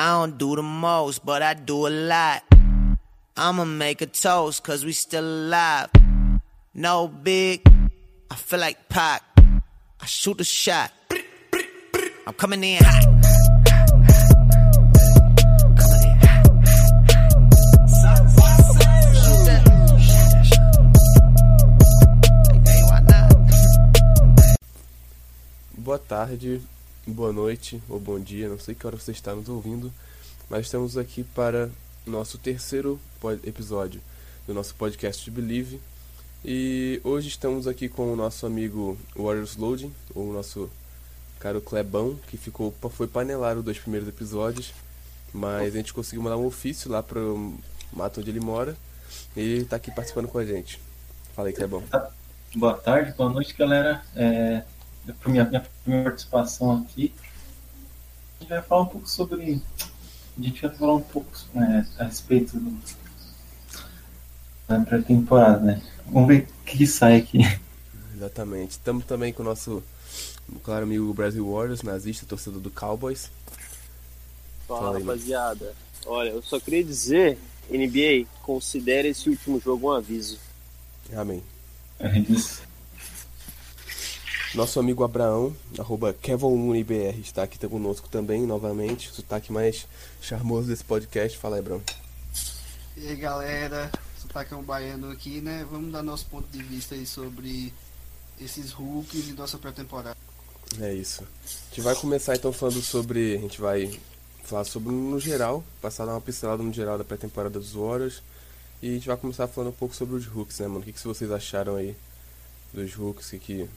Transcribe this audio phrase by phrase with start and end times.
[0.00, 2.44] I don't do the most, but I do a lot.
[3.36, 5.90] I'ma make a toast, cause we still alive.
[6.72, 7.66] No big,
[8.30, 9.24] I feel like Pac.
[10.00, 10.92] I shoot a shot.
[12.28, 13.06] I'm coming in hot.
[25.76, 26.60] Boa tarde,
[27.08, 29.90] boa noite ou bom dia, não sei que hora você está nos ouvindo,
[30.48, 31.70] mas estamos aqui para
[32.06, 33.00] o nosso terceiro
[33.44, 34.00] episódio
[34.46, 35.80] do nosso podcast Believe.
[36.44, 40.70] E hoje estamos aqui com o nosso amigo Warriors Loading, o nosso
[41.40, 44.72] caro Clebão, que ficou, foi panelar os dois primeiros episódios,
[45.32, 47.54] mas a gente conseguiu mandar um ofício lá pro
[47.92, 48.76] mato onde ele mora
[49.34, 50.80] e ele está aqui participando com a gente.
[51.34, 51.82] Fala aí, Clebão.
[52.54, 54.02] Boa tarde, boa noite, galera.
[54.14, 54.62] É,
[55.12, 57.12] para minha, minha primeira participação aqui,
[58.38, 59.62] a gente vai falar um pouco sobre.
[60.38, 62.78] A gente vai falar um pouco é, a respeito do,
[64.68, 65.82] da pré-temporada, né?
[66.06, 67.38] Vamos ver o que, que sai aqui.
[68.14, 68.72] Exatamente.
[68.72, 69.82] Estamos também com o nosso
[70.62, 73.30] claro amigo Brasil Warriors, nazista, torcedor do Cowboys.
[74.66, 75.74] Fala Fala, rapaziada.
[76.06, 77.38] Olha, eu só queria dizer,
[77.70, 80.38] NBA, considere esse último jogo um aviso.
[81.14, 81.42] Amém.
[81.98, 82.67] É isso.
[84.58, 89.08] Nosso amigo Abraão, arroba KevinUniBR, está aqui conosco também, novamente.
[89.08, 89.86] O sotaque mais
[90.20, 91.38] charmoso desse podcast.
[91.38, 91.80] Fala aí, Abraão.
[92.96, 93.88] E aí galera,
[94.20, 95.64] Sotacão Baiano aqui, né?
[95.70, 97.72] Vamos dar nosso ponto de vista aí sobre
[98.40, 100.16] esses rookies e nossa pré-temporada.
[100.80, 101.22] É isso.
[101.22, 103.36] A gente vai começar então falando sobre.
[103.36, 103.96] A gente vai
[104.42, 108.24] falar sobre no geral, passar uma pincelada no geral da pré-temporada dos Warriors.
[108.82, 110.80] E a gente vai começar falando um pouco sobre os rookies, né, mano?
[110.80, 111.94] O que, que vocês acharam aí
[112.74, 113.30] dos rookies?
[113.30, 113.70] Que, que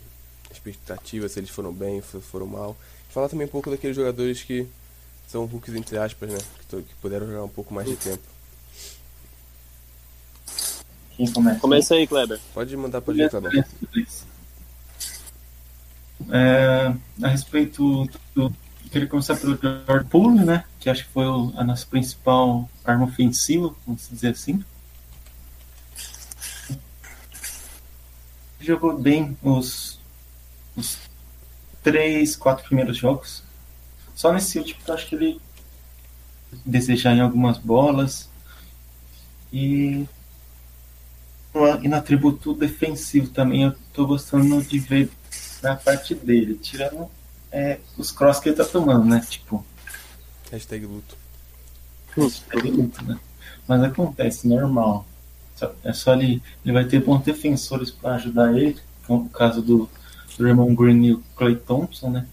[0.51, 2.75] expectativas, se eles foram bem, se foram mal.
[3.09, 4.67] Falar também um pouco daqueles jogadores que
[5.27, 6.37] são rookies entre aspas, né?
[6.59, 8.23] Que, to- que puderam jogar um pouco mais de tempo.
[11.17, 11.59] Quem começa?
[11.59, 12.39] Começa aí, Kleber.
[12.53, 13.49] Pode mandar pra gente, tá bom?
[16.29, 18.53] É, a respeito do.
[18.91, 20.65] Queria começar pelo Jordan Poole, né?
[20.79, 24.63] Que acho que foi o- a nossa principal arma ofensiva, vamos dizer assim.
[28.59, 29.97] Jogou bem os,
[30.75, 30.97] os
[31.83, 33.43] três, quatro primeiros jogos.
[34.15, 35.41] Só nesse último que eu acho que ele
[36.65, 38.29] desejar em algumas bolas.
[39.51, 40.05] E
[41.81, 45.11] e no atributo defensivo também eu tô gostando de ver
[45.61, 47.09] na parte dele, tirando
[47.51, 49.25] é, os cross que ele tá tomando, né?
[49.29, 49.65] Tipo,
[50.51, 51.17] Hashtag luto.
[52.17, 53.17] é luto, né?
[53.67, 55.05] Mas acontece, normal.
[55.83, 56.41] É só ele.
[56.65, 59.89] Ele vai ter bons defensores para ajudar ele, como o caso do,
[60.37, 62.27] do Raymond Green e o Clay Thompson, né?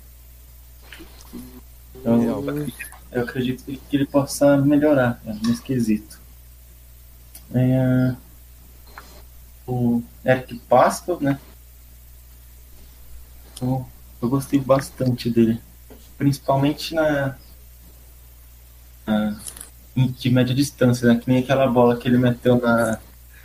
[1.94, 2.78] Então, eu acredito,
[3.12, 6.20] eu acredito que ele possa melhorar né, nesse quesito.
[7.54, 8.14] É,
[9.66, 11.38] o Eric Pascal, né?
[13.60, 13.86] Eu,
[14.22, 15.60] eu gostei bastante dele.
[16.16, 17.36] Principalmente na,
[19.06, 19.40] na-
[19.96, 21.20] de média distância, né?
[21.20, 22.98] Que nem aquela bola que ele meteu na,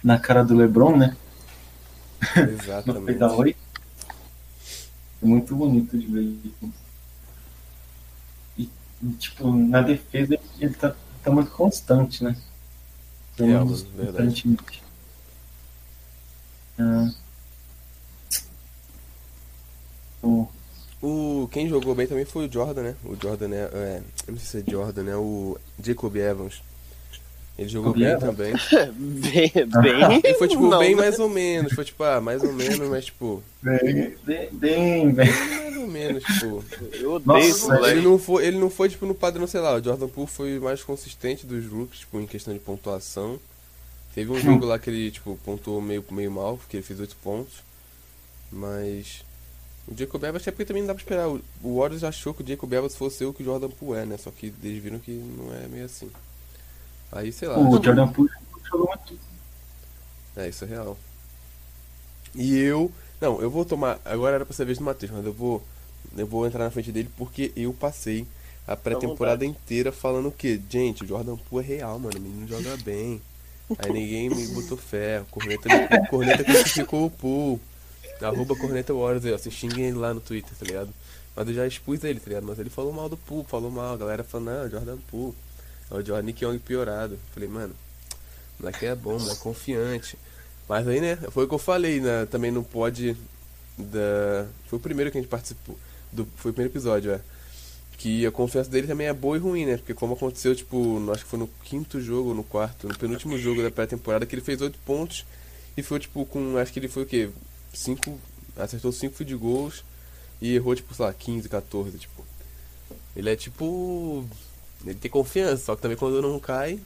[0.03, 1.15] na cara do Lebron, né?
[2.35, 3.23] No Exatamente.
[3.23, 3.62] 8.
[5.23, 6.37] É muito bonito de ver.
[8.57, 8.69] E,
[9.01, 12.35] e, tipo, na defesa ele tá, tá muito constante, né?
[13.35, 14.83] Pelo menos aparentemente.
[16.77, 17.09] Ah.
[20.21, 20.47] O-
[21.01, 22.95] O, quem jogou bem também foi o Jordan, né?
[23.03, 23.49] O Jordan?
[23.53, 25.15] É, eu não sei se é Jordan, né?
[25.17, 26.61] O Jacob Evans.
[27.57, 28.53] Ele jogou Jacob bem também.
[28.97, 30.21] bem, bem.
[30.23, 31.01] Ele foi, tipo, não, bem né?
[31.01, 31.73] mais ou menos.
[31.73, 35.31] Foi, tipo, ah, mais ou menos, mas, tipo, Bem, bem, bem, bem.
[35.31, 36.63] mais ou menos, tipo.
[36.93, 37.85] Eu odeio Nossa, velho.
[37.85, 40.57] Ele não foi, ele não foi, tipo, no padrão, sei lá, o Jordan Poole foi
[40.57, 43.39] o mais consistente dos rookies, tipo, em questão de pontuação.
[44.15, 47.15] Teve um jogo lá que ele, tipo, pontuou meio, meio mal, porque ele fez 8
[47.23, 47.63] pontos.
[48.51, 49.23] Mas.
[49.87, 51.27] O Jacob Evans é porque também não dá pra esperar.
[51.29, 54.05] O o Warriors achou que o Jacob Evans fosse o que o Jordan Poole é,
[54.05, 54.17] né?
[54.17, 56.09] Só que eles viram que não é meio assim.
[57.13, 57.57] Aí, sei lá.
[57.59, 58.29] O acho- Jordan Poole
[58.69, 59.19] jogou muito.
[60.35, 60.97] É, isso é real.
[62.35, 62.91] E eu.
[63.21, 63.99] Não, eu vou tomar.
[64.03, 65.63] Agora era pra ser a vez do Matheus, mas eu vou.
[66.17, 68.27] Eu vou entrar na frente dele porque eu passei
[68.67, 70.59] a pré-temporada inteira falando o quê?
[70.69, 72.17] Gente, o Jordan Poole é real, mano.
[72.17, 73.21] O menino joga bem.
[73.79, 75.21] Aí ninguém me botou fé.
[75.21, 75.69] O Corneta,
[76.09, 77.61] Corneta crucificou o Poole.
[78.21, 79.37] Arroba Corneta Warriors aí, ó.
[79.37, 80.89] Vocês xinguem ele lá no Twitter, tá ligado?
[81.35, 82.45] Mas eu já expus ele, tá ligado?
[82.45, 83.93] Mas ele falou mal do Poole, falou mal.
[83.93, 85.33] A galera falou, não, Jordan Poole.
[85.93, 87.19] É o Jordan Young piorado.
[87.33, 87.75] Falei, mano,
[88.59, 90.17] o moleque é bom, é confiante.
[90.67, 93.15] Mas aí, né, foi o que eu falei né, também no pod
[93.77, 94.47] da.
[94.67, 95.77] Foi o primeiro que a gente participou.
[96.11, 97.21] Do, foi o primeiro episódio, é.
[97.97, 99.77] que a confiança dele também é boa e ruim, né?
[99.77, 103.61] Porque como aconteceu, tipo, acho que foi no quinto jogo no quarto, no penúltimo jogo
[103.61, 105.25] da pré-temporada, que ele fez 8 pontos
[105.75, 106.57] e foi, tipo, com.
[106.57, 107.29] Acho que ele foi o quê?
[107.73, 108.19] 5.
[108.57, 109.83] Acertou 5 field goals
[110.41, 112.25] e errou, tipo, sei lá, 15, 14, tipo.
[113.15, 114.25] Ele é tipo.
[114.85, 116.79] Ele tem confiança, só que também quando não cai.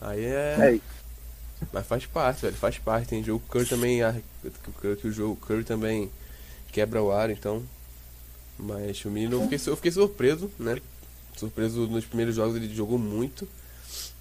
[0.00, 0.80] Aí é.
[1.60, 3.08] É, Mas faz parte, velho, faz parte.
[3.08, 4.00] Tem jogo que o Curry também.
[4.62, 6.10] Que o Curry, que o jogo Curry também
[6.70, 7.62] quebra o ar, então.
[8.58, 10.80] Mas o menino, eu fiquei, eu fiquei surpreso, né?
[11.36, 13.48] Surpreso nos primeiros jogos, ele jogou muito.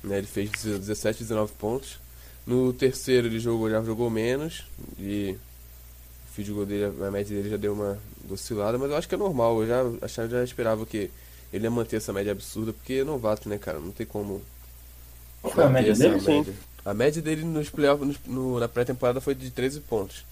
[0.04, 0.20] Né?
[0.20, 2.00] Ele fez 17, 19 pontos.
[2.46, 4.66] No terceiro ele jogou, já jogou menos.
[4.98, 5.36] E
[6.28, 8.00] o field goal dele, a média dele já deu uma
[8.30, 9.62] oscilada, mas eu acho que é normal.
[9.62, 11.10] Eu já, achava, já esperava que
[11.52, 13.80] ele ia manter essa média absurda, porque é novato, né, cara?
[13.80, 14.42] Não tem como.
[15.42, 16.20] Qual foi a média dele?
[16.20, 16.38] Sim.
[16.38, 16.54] média.
[16.86, 20.24] A média dele nos playoffs, no- na pré-temporada foi de 13 pontos.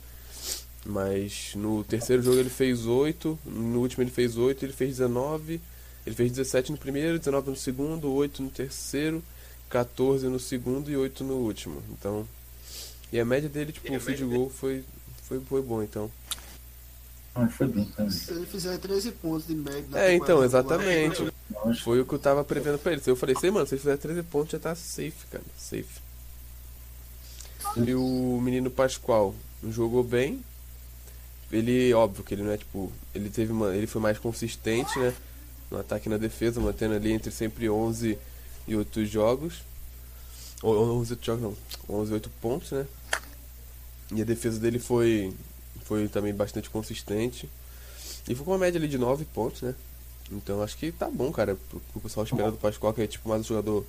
[0.86, 5.60] Mas no terceiro jogo ele fez 8, no último ele fez 8, ele fez 19,
[6.06, 9.24] ele fez 17 no primeiro, 19 no segundo, 8 no terceiro,
[9.70, 11.82] 14 no segundo e 8 no último.
[11.92, 12.28] Então,
[13.12, 14.84] e a média dele, tipo, o field goal foi,
[15.24, 16.10] foi, foi bom, então.
[17.36, 18.12] Ah, foi bem também.
[18.12, 21.22] Se ele fizer 13 pontos de média na É, então, exatamente.
[21.52, 21.84] Lógico.
[21.84, 23.02] Foi o que eu tava prevendo pra ele.
[23.06, 25.44] Eu falei, sei, mano, se ele fizer 13 pontos já tá safe, cara.
[25.58, 25.86] Safe.
[27.76, 29.36] E o menino Pascoal
[29.70, 30.42] jogou bem.
[31.52, 32.92] Ele, óbvio que ele não é tipo.
[33.14, 33.76] Ele teve uma.
[33.76, 35.14] Ele foi mais consistente, né?
[35.70, 38.18] No ataque e na defesa, mantendo ali entre sempre 11
[38.68, 39.62] e 8 jogos.
[40.62, 41.58] Ou 11 8 jogos não.
[41.98, 42.86] 11 8 pontos, né?
[44.14, 45.34] E a defesa dele foi.
[45.86, 47.50] Foi também bastante consistente.
[48.28, 49.74] E foi com uma média ali de 9 pontos, né?
[50.32, 53.30] Então acho que tá bom, cara, pro, pro pessoal esperar do Pascoal, que é tipo
[53.30, 53.86] mais um jogador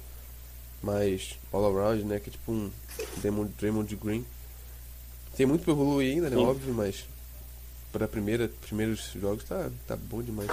[0.82, 2.20] mais all-around, né?
[2.20, 2.70] Que é tipo um
[3.18, 4.24] Draymond, Draymond Green.
[5.36, 6.36] Tem muito pra evoluir ainda, né?
[6.36, 6.44] Sim.
[6.44, 7.04] Óbvio, mas
[7.92, 10.50] para primeira, primeiros jogos tá, tá bom demais.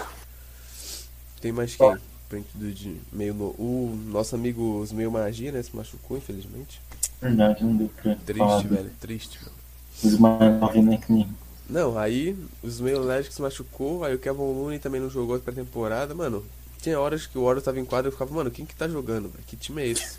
[1.42, 1.88] Tem mais quem?
[2.30, 5.62] Pra gente do- de meio no, o nosso amigo meio magia, né?
[5.62, 6.82] Se machucou, infelizmente.
[7.22, 8.16] Verdade, não deu pra falar.
[8.62, 9.56] Triste, velho, triste, mano.
[10.02, 11.30] Os mais novos, né, que nem...
[11.70, 15.54] Não, aí os meio Magic se machucou, aí o Kevin Looney também não jogou pra
[15.54, 16.46] temporada, mano.
[16.82, 18.88] Tinha horas que o Warriors tava em quadra e eu ficava, mano, quem que tá
[18.88, 19.44] jogando, velho?
[19.48, 20.18] Que time é esse?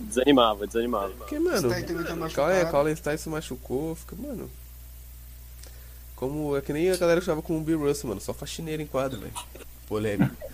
[0.00, 1.12] desanimava, desanimava.
[1.18, 1.68] Porque, mano,
[2.34, 2.64] tá é.
[2.64, 4.50] Colin Stein se machucou, fica, mano.
[6.14, 8.82] Como é que nem a galera que jogava com o Bill Russell, mano, só faxineiro
[8.82, 9.34] em quadro, velho.
[9.86, 10.34] Polêmico.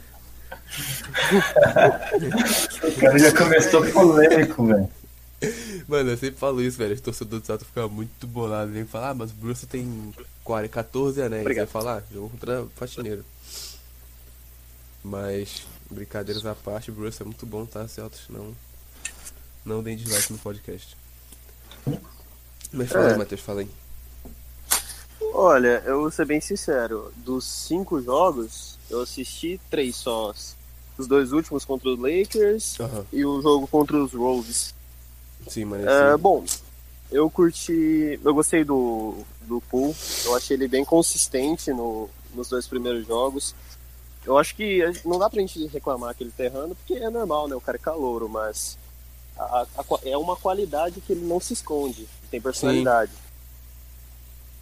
[2.83, 4.89] O cara já começou polêmico, velho.
[5.89, 6.95] Mano, eu sempre falo isso, velho.
[6.95, 8.73] Os torcedores do Sato ficam muito bolados.
[8.73, 10.13] Vem falar, ah, mas o Bruce tem
[10.45, 11.43] 40, 14 anéis.
[11.43, 11.67] Obrigado.
[11.67, 13.25] Vai falar, jogou contra faxineiro.
[15.05, 18.21] Mas, brincadeiras à parte, o Bruce é muito bom, tá, Celtas?
[18.29, 18.55] Não,
[19.65, 20.97] não deem dislike no podcast.
[22.73, 23.17] Mas fala aí, É.
[23.17, 23.69] Matheus, fala aí.
[25.35, 27.13] Olha, eu vou ser bem sincero.
[27.17, 30.33] Dos cinco jogos, eu assisti três só.
[30.99, 33.07] Os dois últimos contra os Lakers Aham.
[33.13, 34.75] e o jogo contra os Wolves.
[35.49, 35.65] Sim.
[35.75, 36.45] É, Assim, bom,
[37.11, 38.19] eu curti.
[38.25, 39.95] Eu gostei do, do Pool.
[40.25, 43.55] Eu achei ele bem consistente no, nos dois primeiros jogos.
[44.25, 47.49] Eu acho que não dá pra gente reclamar que ele tá errando, porque é normal,
[47.49, 47.57] né?
[47.57, 48.79] O cara é calouro, mas
[49.37, 53.11] a- a é uma qualidade que ele não se esconde, tem personalidade.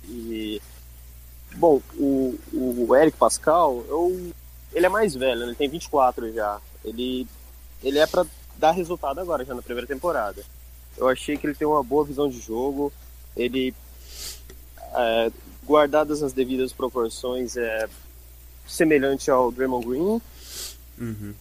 [0.09, 0.61] E.
[1.57, 4.33] Bom, o, o Eric Pascal, eu,
[4.73, 5.47] ele é mais velho, né?
[5.47, 6.61] ele tem 24 já.
[6.85, 7.27] Ele,
[7.83, 8.25] ele é pra
[8.57, 10.43] dar resultado agora, já na primeira temporada.
[10.97, 12.93] Eu achei que ele tem uma boa visão de jogo.
[13.37, 13.75] Ele,
[14.95, 15.31] é,
[15.67, 17.89] guardadas as devidas proporções, é
[18.67, 20.21] semelhante ao Draymond Green.
[21.01, 21.35] uhum.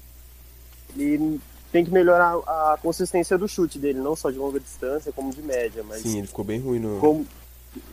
[0.98, 1.40] E
[1.72, 5.42] tem que melhorar a consistência do chute dele, não só de longa distância, como de
[5.42, 5.84] média.
[5.88, 7.28] Mas Sim, ele ficou bem ruim no, como.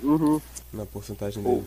[0.02, 0.40] Uhum.
[0.72, 1.64] na porcentagem dele.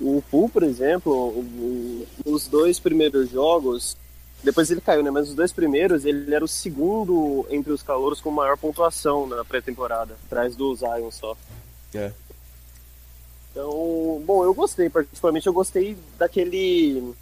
[0.00, 3.96] O Poole, por exemplo, o- o- os dois primeiros jogos,
[4.42, 5.10] depois ele caiu, né?
[5.10, 9.44] Mas os dois primeiros, ele era o segundo entre os calouros com maior pontuação na
[9.44, 11.36] pré-temporada, atrás do Zion só.
[11.94, 12.12] É.
[13.50, 17.14] Então, bom, eu gostei, particularmente eu gostei daquele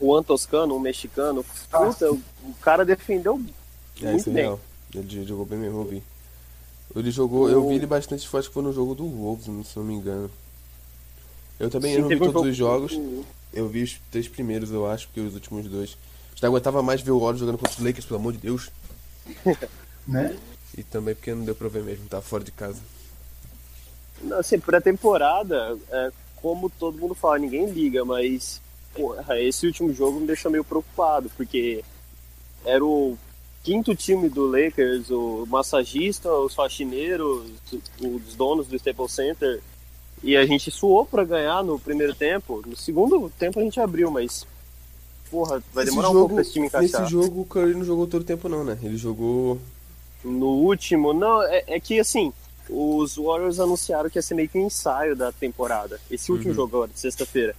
[0.00, 1.44] Juan Toscano, um mexicano.
[1.70, 3.40] Puta, o o cara defendeu
[4.00, 4.42] É, muito isso é bem.
[4.44, 4.60] real.
[4.94, 6.02] Ele jogou bem mesmo, eu vi.
[6.96, 9.84] Ele jogou, eu vi ele bastante forte que foi no jogo do Wolves, se não
[9.84, 10.28] me engano.
[11.60, 13.24] Eu também Sim, não vi um todos jogo- os jogos.
[13.52, 15.96] Eu vi os três primeiros, eu acho, porque os últimos dois.
[16.40, 18.70] Já aguentava mais ver o Warriors jogando contra os Lakers, pelo amor de Deus.
[20.08, 20.36] Né?
[20.76, 22.80] E também porque não deu pra ver mesmo, tava fora de casa.
[24.22, 28.60] Não, Assim, pré-temporada, é, como todo mundo fala, ninguém liga, mas
[28.94, 31.84] porra, esse último jogo me deixou meio preocupado, porque
[32.64, 33.16] era o
[33.62, 37.46] quinto time do Lakers, o massagista, os faxineiros,
[38.00, 39.60] os donos do Staples Center,
[40.22, 42.62] e a gente suou pra ganhar no primeiro tempo.
[42.66, 44.46] No segundo tempo a gente abriu, mas
[45.30, 47.00] porra, vai Esse demorar um jogo, pouco pra esse time encaixar.
[47.02, 48.78] Nesse jogo o Curry não jogou todo o tempo não, né?
[48.82, 49.58] Ele jogou...
[50.24, 52.32] No último, não, é, é que assim,
[52.68, 55.98] os Warriors anunciaram que ia ser meio que um ensaio da temporada.
[56.10, 56.54] Esse último Uhum.
[56.56, 57.54] jogo agora, de sexta-feira.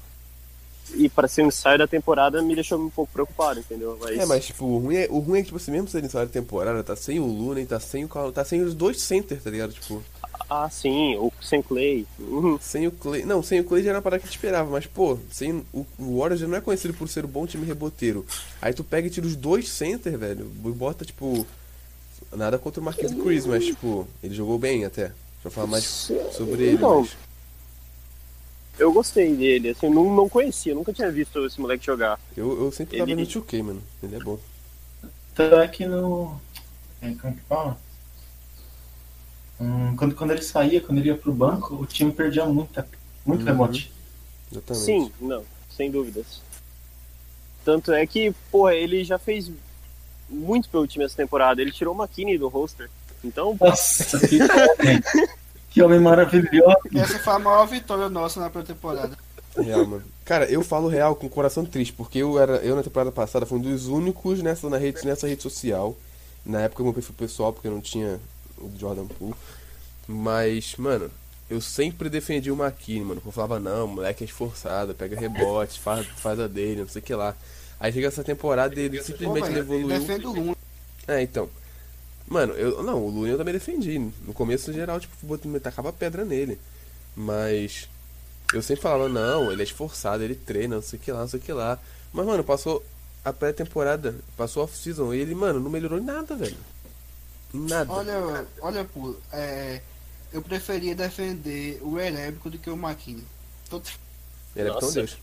[0.95, 3.98] E para ser um ensaio da temporada me deixou um pouco preocupado, entendeu?
[4.01, 6.01] Mas, É, mas tipo, o ruim é, o ruim é que, tipo assim, mesmo sendo
[6.01, 9.01] iniciado a temporada, tá sem o Luna e tá sem o tá sem os dois
[9.01, 9.74] center, tá ligado?
[9.74, 10.01] Tipo,
[10.50, 12.05] Ah, sim, o sem Clay.
[12.19, 12.57] Uhum.
[12.60, 13.24] sem o Clay.
[13.24, 16.19] Não, sem o Clay já era parada que te esperava, mas, pô, sem o, o
[16.19, 18.25] Warriors já não é conhecido por ser um bom time reboteiro.
[18.62, 21.45] Aí tu pega e tira os dois center, velho, e bota, tipo.
[22.33, 25.03] Nada contra o Marquinhos Chris, mas, tipo, ele jogou bem até.
[25.07, 27.17] Deixa eu falar mais sobre ele, Então, mas.
[28.81, 32.19] Eu gostei dele, assim, não, não conhecia, nunca tinha visto esse moleque jogar.
[32.35, 33.83] Eu, eu sempre tava Ele- no 2K, mano.
[34.01, 34.39] Ele é bom.
[35.35, 36.41] Tanto é que no.
[37.01, 37.77] é, Como que fala?
[39.59, 42.88] Hum, quando, quando ele saía, quando ele ia pro banco, o time perdia muita,
[43.23, 43.45] muito Uhum.
[43.45, 43.91] rebote.
[44.51, 44.83] Exatamente.
[44.85, 46.41] Sim, não, sem dúvidas.
[47.63, 49.51] Tanto é que, porra, ele já fez
[50.27, 51.61] muito pelo time essa temporada.
[51.61, 52.89] Ele tirou o McKinney do roster.
[53.23, 54.39] Então, Nossa, que!
[55.71, 56.77] que homem maravilhoso!
[56.93, 59.17] Essa foi a maior vitória nossa na pré-temporada.
[59.57, 60.03] Real, mano.
[60.23, 63.45] Cara, eu falo real com o coração triste, porque eu era eu na temporada passada
[63.45, 65.95] fui um dos únicos nessa, na rede, nessa rede social.
[66.45, 68.19] Na época meu perfil pessoal, porque eu não tinha
[68.57, 69.35] o Jordan Poole.
[70.07, 71.09] Mas, mano,
[71.49, 73.21] eu sempre defendi o McKinney, mano.
[73.25, 77.01] Eu falava, não, o moleque é esforçado, pega rebote, faz, faz a dele, não sei
[77.01, 77.35] o que lá.
[77.79, 79.99] Aí chega essa temporada e ele Pô, simplesmente não velho, evoluiu.
[79.99, 80.57] defende o Luna.
[81.07, 81.49] É, então.
[82.31, 82.81] Mano, eu.
[82.81, 84.00] Não, o Luna eu também defendi.
[84.00, 86.57] No começo, em geral, tipo, tacava pedra nele.
[87.13, 87.89] Mas.
[88.53, 91.27] Eu sempre falava, não, ele é esforçado, ele treina, não sei o que lá, não
[91.27, 91.77] sei o que lá.
[92.13, 92.83] Mas, mano, passou
[93.23, 96.57] a pré-temporada, passou a off-season, e ele, mano, não melhorou em nada, velho.
[97.53, 97.91] Em nada.
[97.91, 99.81] Olha, olha, pô, é,
[100.31, 103.25] eu preferia defender o Erébico do que o Maquini.
[104.55, 104.93] Ele é Nossa.
[104.93, 105.17] Deus.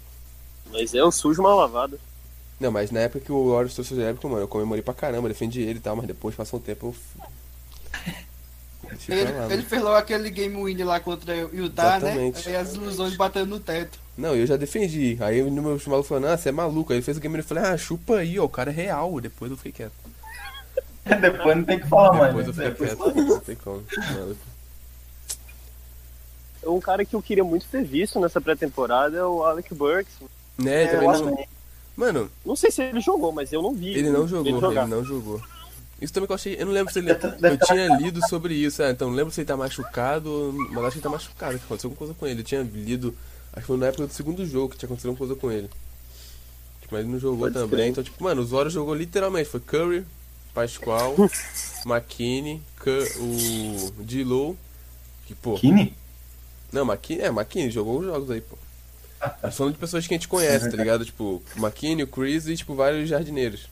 [0.70, 1.98] mas é um sujo uma lavada.
[2.60, 5.28] Não, mas na época que o Warriors trouxe o Jericho, mano, eu comemorei pra caramba,
[5.28, 6.94] defendi ele e tal, mas depois passou um tempo eu.
[9.08, 9.62] Ele, lá, ele mano.
[9.64, 12.48] fez logo aquele game win lá contra o Utah, Exatamente.
[12.48, 12.56] né?
[12.56, 13.98] Aí as ilusões batendo no teto.
[14.16, 15.16] Não, eu já defendi.
[15.20, 16.90] Aí o meu maluco falou, ah, você é maluco.
[16.92, 18.74] Aí ele fez o game e eu falei, ah, chupa aí, ó, o cara é
[18.74, 19.20] real.
[19.20, 19.92] Depois eu fiquei quieto.
[21.20, 22.34] Depois não tem que falar mais.
[22.34, 22.70] Depois eu né?
[22.70, 23.26] fiquei Depois- quieto.
[23.28, 23.84] Não tem como.
[24.14, 24.40] maluco.
[26.66, 30.14] Um cara que eu queria muito ter visto nessa pré-temporada é o Alec Burks.
[30.56, 31.44] Né, É, também eu acho não...
[31.98, 33.88] Mano, Não sei se ele jogou, mas eu não vi.
[33.88, 34.86] ele não jogou, ele, jogar.
[34.86, 35.42] não jogou.
[36.00, 36.54] Isso também que eu achei.
[36.56, 37.12] Eu não lembro se ele.
[37.12, 40.54] Tá- Eu tá tinha lido sobre isso, é, então não lembro se ele tá machucado,
[40.70, 42.38] mas acho que ele tá machucado, que aconteceu alguma coisa com ele.
[42.40, 43.12] Eu tinha lido,
[43.52, 45.68] acho que foi na época do segundo jogo que tinha acontecido alguma coisa com ele.
[46.80, 47.68] Tipo, mas ele não jogou Pode também.
[47.70, 47.88] crer.
[47.88, 49.48] Então, tipo, mano, os Warriors jogou literalmente.
[49.48, 50.06] Foi Curry,
[50.54, 51.16] Pascoal,
[51.84, 54.56] McKinney, Cur- o D-Low,
[55.26, 55.54] que, pô.
[55.54, 55.96] Kine?
[56.72, 58.56] Não, McKinney, é, McKinney jogou os jogos aí, pô.
[59.42, 61.04] Mas falando de pessoas que a gente conhece, tá ligado?
[61.04, 63.68] Tipo, o McKinney, o Chris e, tipo, vários jardineiros.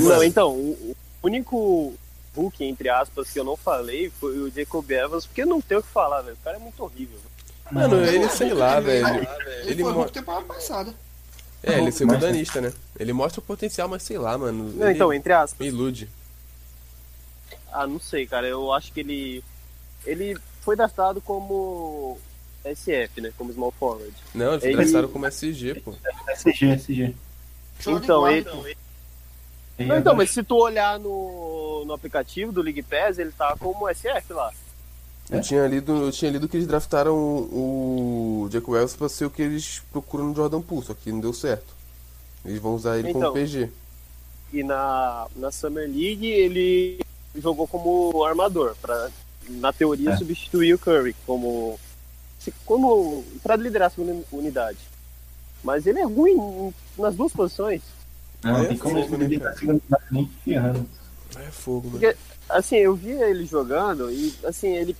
[0.00, 1.94] Não, então, o único
[2.36, 5.82] Hulk, entre aspas, que eu não falei foi o Jacob Evans, porque não tem o
[5.82, 6.36] que falar, velho.
[6.40, 7.18] O cara é muito horrível.
[7.70, 8.04] Mano, Não.
[8.04, 9.06] ele, sei lá, velho.
[9.08, 10.92] Ele, Ele foi mo- muito temporada passada.
[11.62, 12.72] É, ele é segundanista, né?
[12.98, 14.72] Ele mostra o potencial, mas sei lá, mano.
[14.74, 15.58] Não, ele então, entre aspas.
[15.60, 16.08] me ilude.
[17.72, 18.46] Ah, não sei, cara.
[18.48, 19.44] Eu acho que ele.
[20.04, 22.18] Ele foi draftado como
[22.64, 23.32] SF, né?
[23.36, 24.12] Como small forward.
[24.34, 25.94] Não, ele foi Ele- como SG, pô.
[26.28, 27.14] SG, SG.
[27.86, 28.66] Então, ele- Não,
[29.78, 33.88] então, agora- mas se tu olhar no, no aplicativo do League Pass, ele tá como
[33.88, 34.52] SF lá.
[35.30, 39.30] Eu tinha lido, eu tinha lido que eles draftaram o Jack Wells pra ser o
[39.30, 41.72] que eles procuram no Jordan Poole, só que não deu certo.
[42.44, 43.32] Eles vão usar ele como Então.
[43.32, 43.70] PG.
[44.52, 46.98] E na, na Summer League ele
[47.36, 49.08] jogou como armador, pra,
[49.48, 50.16] na teoria, É.
[50.16, 51.78] substituir o Curry como.
[52.64, 54.78] Como para liderar a segunda unidade.
[55.62, 57.82] Mas ele é ruim nas duas posições.
[58.42, 59.52] Não, é tem como fogo, né, ele cara?
[59.52, 60.86] tá segunda nem ferrando.
[61.36, 62.00] É fogo, mano.
[62.00, 62.16] Porque,
[62.48, 64.96] assim, eu via ele jogando e, assim, ele.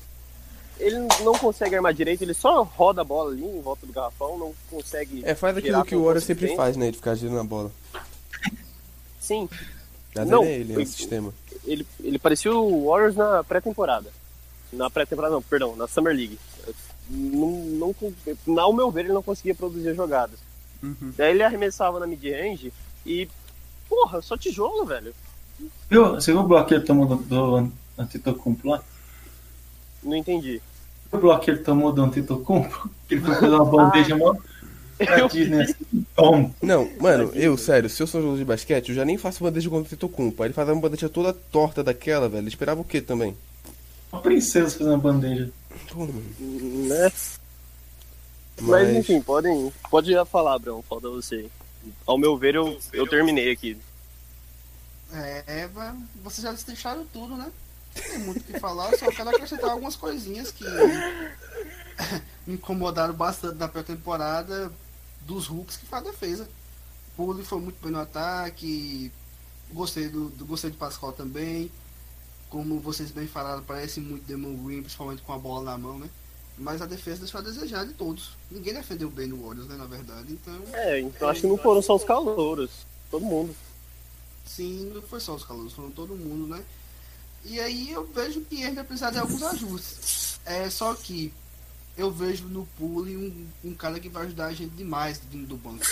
[0.78, 4.38] Ele não consegue armar direito, ele só roda a bola ali em volta do garrafão,
[4.38, 5.22] não consegue.
[5.26, 6.90] É, faz aquilo que o Warriors sempre faz, né?
[6.90, 7.70] De ficar girando a bola.
[9.20, 9.46] Sim,
[10.14, 11.34] Mas Não, ele é ele, é o sistema.
[11.66, 14.10] ele, ele parecia o Warriors na pré-temporada.
[14.72, 16.38] Na pré-temporada, não, perdão, na Summer League.
[17.10, 18.12] Não, não, con-
[18.58, 20.38] ao meu ver, ele não conseguia produzir jogadas.
[20.82, 21.12] Uhum.
[21.16, 22.72] Daí ele arremessava na mid-range
[23.04, 23.28] e.
[23.88, 25.12] Porra, só tijolo, velho.
[25.90, 26.14] Viu?
[26.14, 28.82] Você viu o bloco que ele tomou do, do Antetokounmpo lá?
[30.02, 30.62] Não entendi.
[31.12, 32.88] O bloco que ele tomou do Antetokounmpo?
[33.08, 34.32] Que ele foi fazer uma bandeja mó
[34.96, 36.06] pra Eu Disney assim.
[36.14, 36.54] Tom.
[36.62, 39.68] Não, mano, eu, sério, se eu sou jogador de basquete, eu já nem faço bandeja
[39.68, 40.40] contra o Tetocumpo.
[40.42, 42.42] Aí ele faz uma bandeja toda torta daquela, velho.
[42.42, 43.36] Ele esperava o quê também?
[44.12, 45.50] Uma princesa fazendo uma bandeja.
[45.70, 47.10] Né?
[47.10, 47.40] Mas,
[48.60, 49.72] Mas enfim, podem.
[49.90, 51.50] Pode já falar, Brão, falta você.
[52.06, 53.76] ao meu ver, eu, eu terminei aqui.
[55.12, 55.68] É,
[56.22, 57.50] vocês já deixaram tudo, né?
[57.96, 60.64] Não tem muito o que falar, só quero acrescentar algumas coisinhas que
[62.46, 64.72] me incomodaram bastante na pré-temporada
[65.22, 66.48] dos Hulks que faz a defesa.
[67.16, 69.10] Pule foi muito bem no ataque,
[69.72, 71.70] gostei do, do gostei de Pascal também.
[72.50, 76.10] Como vocês bem falaram, parece muito Demon Green, principalmente com a bola na mão, né?
[76.58, 78.32] Mas a defesa deixou a desejar de todos.
[78.50, 80.32] Ninguém defendeu bem no Warriors, né, na verdade.
[80.32, 80.60] Então.
[80.74, 82.84] É, então acho que não foram só os calouros.
[83.10, 83.54] Todo mundo.
[84.44, 86.62] Sim, não foi só os calouros, foram todo mundo, né?
[87.44, 90.40] E aí eu vejo que ainda precisa de alguns ajustes.
[90.44, 91.32] É só que
[91.96, 95.56] eu vejo no Pule um, um cara que vai ajudar a gente demais vindo do
[95.56, 95.84] banco.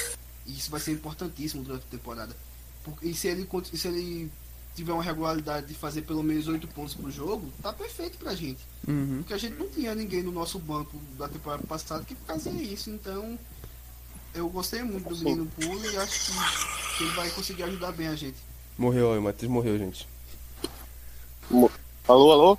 [0.45, 2.37] E isso vai ser importantíssimo durante a temporada.
[2.83, 4.31] Porque, e se ele, se ele
[4.79, 8.61] tiver uma regularidade de fazer pelo menos 8 pontos por jogo, tá perfeito pra gente.
[8.87, 9.19] Uhum.
[9.19, 12.89] Porque a gente não tinha ninguém no nosso banco da temporada passada que fazia isso.
[12.89, 13.37] Então
[14.33, 18.07] eu gostei muito do menino Pule e acho que, que ele vai conseguir ajudar bem
[18.07, 18.39] a gente.
[18.77, 20.09] Morreu, aí, o Matheus morreu, gente.
[21.51, 22.59] Alô, alô?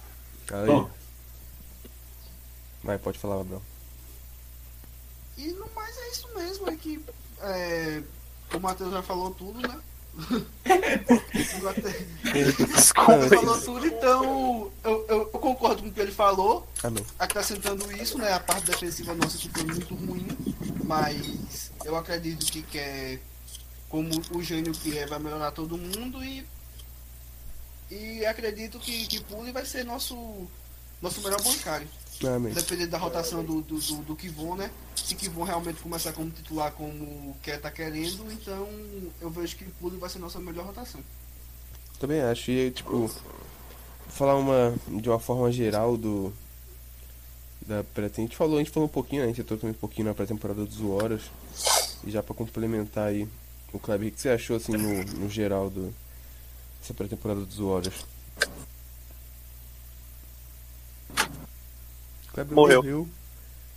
[0.52, 0.68] Aí.
[0.68, 0.92] Bom.
[2.84, 3.62] Vai, pode falar, Gabriel.
[5.38, 7.02] E no mais é isso mesmo, é que
[7.42, 8.04] é,
[8.54, 9.80] o Matheus já falou tudo, né?
[12.74, 13.28] Desculpa.
[13.30, 17.06] falou tudo, então eu, eu, eu concordo com o que ele falou, não.
[17.18, 18.34] acrescentando isso, né?
[18.34, 20.28] A parte defensiva nossa foi muito ruim,
[20.84, 23.20] mas eu acredito que, que é
[23.88, 26.46] como o gênio que é, vai melhorar todo mundo e
[27.92, 30.48] e acredito que, que Pule vai ser nosso
[31.02, 31.88] nosso melhor bancário.
[32.28, 32.54] Amém.
[32.54, 34.70] Dependendo da rotação do, do, do, do Kivon, né?
[34.96, 38.68] Se Kivon realmente começar como titular como Ké tá querendo, então
[39.22, 41.02] eu vejo que o Pule vai ser nossa melhor rotação.
[42.00, 42.52] Também acho.
[42.52, 43.10] E, tipo,
[44.08, 46.34] falar uma, de uma forma geral do.
[47.66, 49.26] Da pré A gente falou, a gente falou um pouquinho, né?
[49.26, 51.30] A gente entrou também um pouquinho na pré-temporada dos Warriors.
[52.04, 53.28] E já pra complementar aí,
[53.72, 55.94] o Kleber, o que você achou, assim, no, no geral do.
[56.82, 58.06] Essa pré-temporada dos Warriors?
[62.46, 63.08] Kleber Morreu.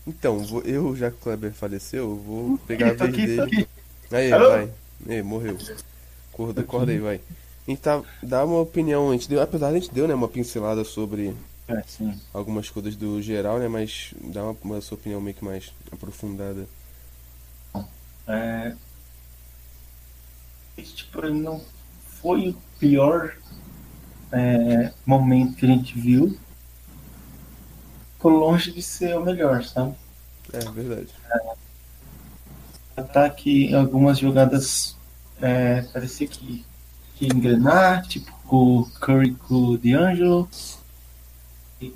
[0.06, 3.26] Então, vou- eu, já que o Kleber faleceu, eu vou pegar a Tô vez aqui,
[3.28, 3.42] tô dele.
[3.42, 3.68] aqui.
[4.10, 4.48] Aí, Alô?
[4.48, 4.70] vai.
[5.08, 5.58] Ei, morreu.
[6.32, 7.20] Acorda, acorda aí, vai.
[7.66, 10.14] A gente tá, dá uma opinião, a gente deu, apesar de a gente deu, né,
[10.14, 11.34] uma pincelada sobre
[11.68, 12.20] É, sim.
[12.34, 16.66] algumas coisas do geral, né, mas dá uma, uma sua opinião meio que mais aprofundada.
[18.26, 18.74] É,
[20.76, 21.60] esse tipo, não
[22.20, 23.34] foi o pior
[24.32, 26.36] é, momento que a gente viu.
[28.22, 29.96] Ficou longe de ser o melhor, sabe?
[30.52, 31.08] É, verdade.
[32.96, 34.96] Ataque, algumas jogadas
[35.40, 36.64] é, parecia que,
[37.16, 40.48] que engrenar, tipo o Curry com o D'Angelo.
[41.80, 41.92] E,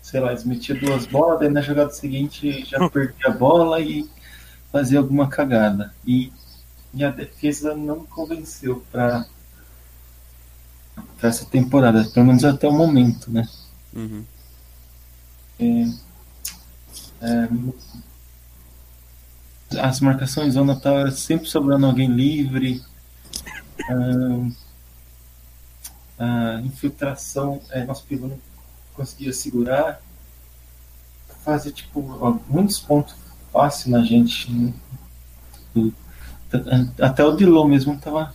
[0.00, 4.08] sei lá, eles metiam duas bolas, daí na jogada seguinte já perdia a bola e
[4.72, 5.94] fazia alguma cagada.
[6.06, 6.32] E,
[6.94, 9.26] e a defesa não convenceu para
[11.22, 13.46] essa temporada, pelo menos até o momento, né?
[13.94, 14.24] Uhum.
[17.20, 17.48] É,
[19.80, 22.82] as marcações zona tal era sempre sobrando alguém livre.
[26.18, 28.30] A infiltração, é, nosso pivô
[28.94, 30.00] conseguia segurar.
[31.44, 33.14] Fazia tipo ó, muitos pontos
[33.52, 34.52] fáceis na gente.
[34.52, 34.72] né?
[37.00, 38.34] Até o Dilon mesmo tava.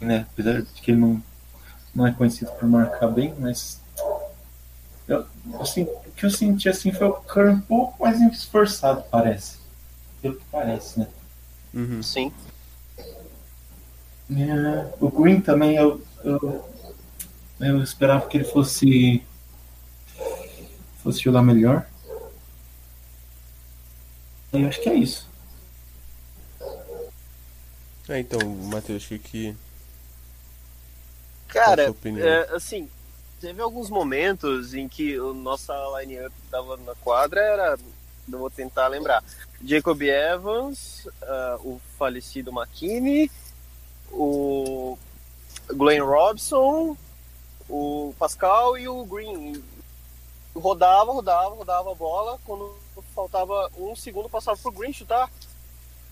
[0.00, 1.22] Né, apesar de que ele não,
[1.94, 3.80] não é conhecido por marcar bem, mas
[5.06, 5.26] eu,
[5.60, 9.58] assim, o que eu senti assim foi o Curry um pouco mais esforçado, parece.
[10.22, 11.08] Pelo que parece, né?
[11.72, 12.02] Uhum.
[12.02, 12.32] Sim.
[14.30, 16.70] É, o Green também eu, eu,
[17.60, 19.22] eu esperava que ele fosse
[21.02, 21.86] fosse jogar melhor.
[24.52, 25.28] E eu acho que é isso.
[28.08, 28.38] É, então,
[28.70, 29.54] Matheus, o que.
[31.48, 32.88] Cara, é, assim,
[33.44, 37.78] teve alguns momentos em que o nossa line-up tava na quadra, era.
[38.32, 39.22] Eu vou tentar lembrar.
[39.62, 43.30] Jacob Evans, ah, o falecido McKinney,
[44.10, 44.96] o
[45.68, 46.96] Glenn Robson,
[47.68, 49.62] o Pascal e o Green.
[50.56, 52.38] Rodava, rodava, rodava a bola.
[52.46, 52.74] Quando
[53.14, 55.30] faltava um segundo, passava pro Green chutar.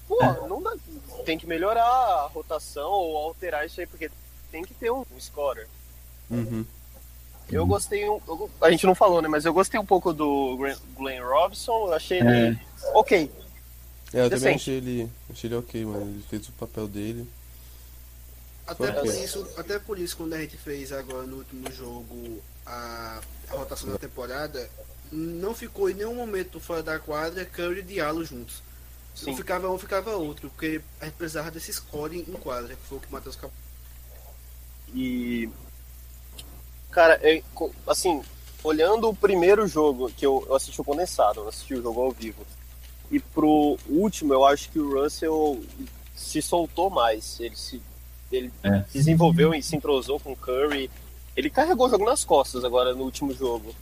[0.06, 0.76] Pô, não dá.
[1.24, 4.10] Tem que melhorar a rotação ou alterar isso aí, porque
[4.50, 5.66] tem que ter um, um scorer.
[6.30, 6.66] Uhum.
[7.52, 9.28] Eu gostei, um, eu- a gente não falou, né?
[9.28, 10.56] Mas eu gostei um pouco do
[10.96, 11.86] Glenn- Robson.
[11.88, 12.58] Eu achei ele
[12.94, 13.30] ok.
[14.14, 14.54] É, eu também Decente.
[14.56, 15.10] achei ele.
[15.30, 16.02] Achei ele ok, mano.
[16.10, 17.28] Ele fez o papel dele.
[18.66, 23.20] Até por, isso, até por isso, quando a gente fez agora no último jogo a,
[23.50, 24.70] a rotação da temporada,
[25.10, 28.62] não ficou em nenhum momento fora da quadra Curry e Diallo juntos.
[29.14, 29.36] Se não Sim.
[29.38, 33.00] ficava um, ficava outro, porque a gente precisava desse score em quadra, que foi o
[33.00, 33.54] que o Matheus acabou.
[34.94, 35.50] E.
[36.92, 37.42] Cara, é,
[37.86, 38.22] assim,
[38.62, 42.12] olhando o primeiro jogo, que eu, eu assisti o condensado, eu assisti o jogo ao
[42.12, 42.46] vivo.
[43.10, 45.60] E pro último, eu acho que o Russell
[46.14, 47.40] se soltou mais.
[47.40, 47.82] Ele se.
[48.30, 48.84] Ele É.
[48.92, 50.90] desenvolveu e se entrosou com o Curry.
[51.36, 53.74] Ele carregou o jogo nas costas agora no último jogo.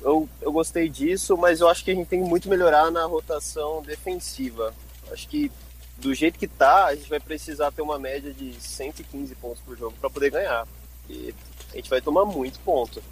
[0.00, 3.82] Eu, eu gostei disso, mas eu acho que a gente tem muito melhorar na rotação
[3.82, 4.72] defensiva.
[5.12, 5.50] Acho que
[5.96, 9.76] do jeito que tá, a gente vai precisar ter uma média de 115 pontos por
[9.76, 10.66] jogo para poder ganhar.
[11.10, 13.02] A gente vai tomar muito ponto.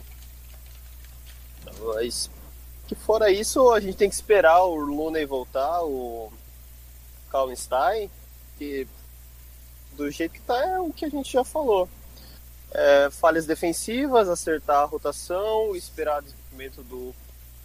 [1.95, 2.31] Mas
[2.87, 6.33] que fora isso, a gente tem que esperar o Looney voltar, o
[7.31, 8.11] Kallenstein,
[8.57, 8.87] que
[9.97, 11.89] do jeito que tá é o que a gente já falou.
[12.71, 17.15] É, falhas defensivas, acertar a rotação, esperar o desenvolvimento do,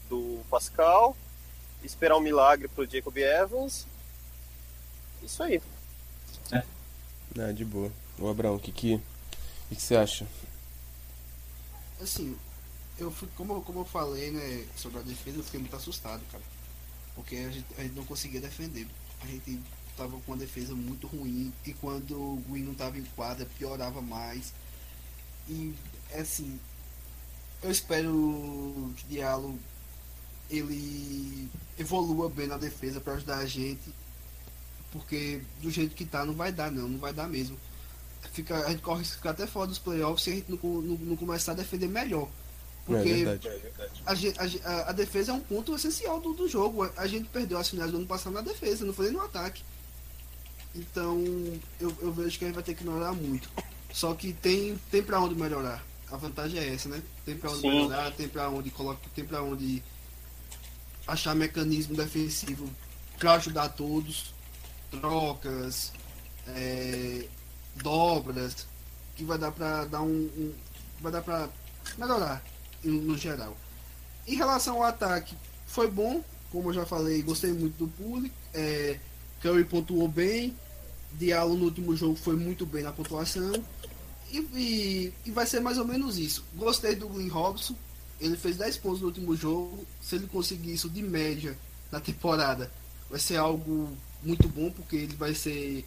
[0.09, 1.15] do Pascal,
[1.83, 3.85] esperar um milagre pro Jacob Evans.
[5.21, 5.61] Isso aí.
[6.51, 7.91] Ah, de boa.
[8.19, 9.01] Ô Abraão, o que que, o
[9.71, 10.27] que que você acha?
[12.01, 12.37] Assim,
[12.99, 16.43] eu fui, como, como eu falei, né, sobre a defesa, eu fiquei muito assustado, cara.
[17.15, 18.85] Porque a gente, a gente não conseguia defender.
[19.21, 19.61] A gente
[19.95, 24.01] tava com uma defesa muito ruim e quando o Green não tava em quadra, piorava
[24.01, 24.53] mais.
[25.47, 25.73] E
[26.13, 26.59] assim,
[27.61, 28.09] eu espero
[28.97, 29.57] que o Diallo
[30.49, 33.93] ele evolua bem na defesa para ajudar a gente.
[34.91, 37.57] Porque do jeito que tá não vai dar não, não vai dar mesmo.
[38.33, 41.15] Fica, a gente corre ficar até fora dos playoffs se a gente não, não, não
[41.17, 42.27] começar a defender melhor.
[42.27, 43.49] É Porque verdade.
[44.05, 46.83] a, gen- a a- a defesa é um ponto essencial do, do jogo.
[46.83, 49.21] A, a gente perdeu as finais do ano passado na defesa, não foi nem no
[49.21, 49.61] ataque.
[50.73, 51.21] Então
[51.79, 53.49] eu, eu vejo que a gente vai ter que melhorar muito.
[53.93, 55.83] Só que tem, tem pra onde melhorar.
[56.09, 57.01] A vantagem é essa, né?
[57.25, 57.69] Tem pra onde Sim.
[57.69, 59.83] melhorar, tem pra onde colocar, tem pra onde
[61.07, 62.69] achar mecanismo defensivo
[63.19, 64.33] pra ajudar todos.
[64.89, 65.91] Trocas,
[66.47, 67.25] é,
[67.75, 68.67] dobras,
[69.15, 70.07] que vai dar pra dar um,
[70.37, 70.53] um-
[71.01, 71.49] vai dar pra
[71.97, 72.43] melhorar
[72.83, 73.55] no geral.
[74.27, 78.35] Em relação ao ataque, foi bom, como eu já falei, gostei muito do público.
[78.53, 78.99] É,
[79.41, 80.55] Curry pontuou bem,
[81.13, 83.51] Diallo no último jogo foi muito bem na pontuação.
[84.31, 86.43] E, e, e vai ser mais ou menos isso.
[86.55, 87.75] Gostei do Glenn Robson,
[88.19, 89.85] ele fez 10 pontos no último jogo.
[90.01, 91.57] Se ele conseguir isso de média
[91.91, 92.71] na temporada,
[93.09, 93.89] vai ser algo
[94.23, 95.85] muito bom, porque ele vai ser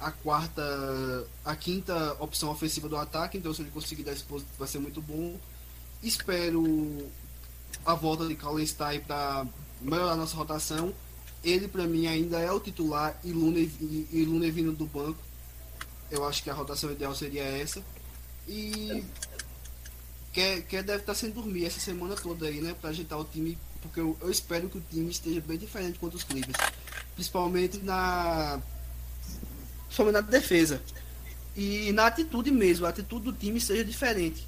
[0.00, 3.36] a quarta, a quinta opção ofensiva do ataque.
[3.36, 5.38] Então, se ele conseguir 10 pontos, vai ser muito bom.
[6.02, 7.06] Espero
[7.84, 9.46] a volta de Kallenstein para
[9.80, 10.94] melhorar nossa rotação.
[11.44, 15.18] Ele, para mim, ainda é o titular e Luna, e, e Luna vindo do banco.
[16.10, 17.82] Eu acho que a rotação ideal seria essa.
[18.48, 19.04] E
[20.32, 22.74] quer, quer deve estar sem dormir essa semana toda aí, né?
[22.78, 23.56] Para agitar o time.
[23.80, 26.56] Porque eu, eu espero que o time esteja bem diferente contra os Clippers.
[27.14, 28.60] Principalmente na.
[29.90, 30.80] Principalmente na defesa.
[31.56, 32.86] E na atitude mesmo.
[32.86, 34.46] A atitude do time seja diferente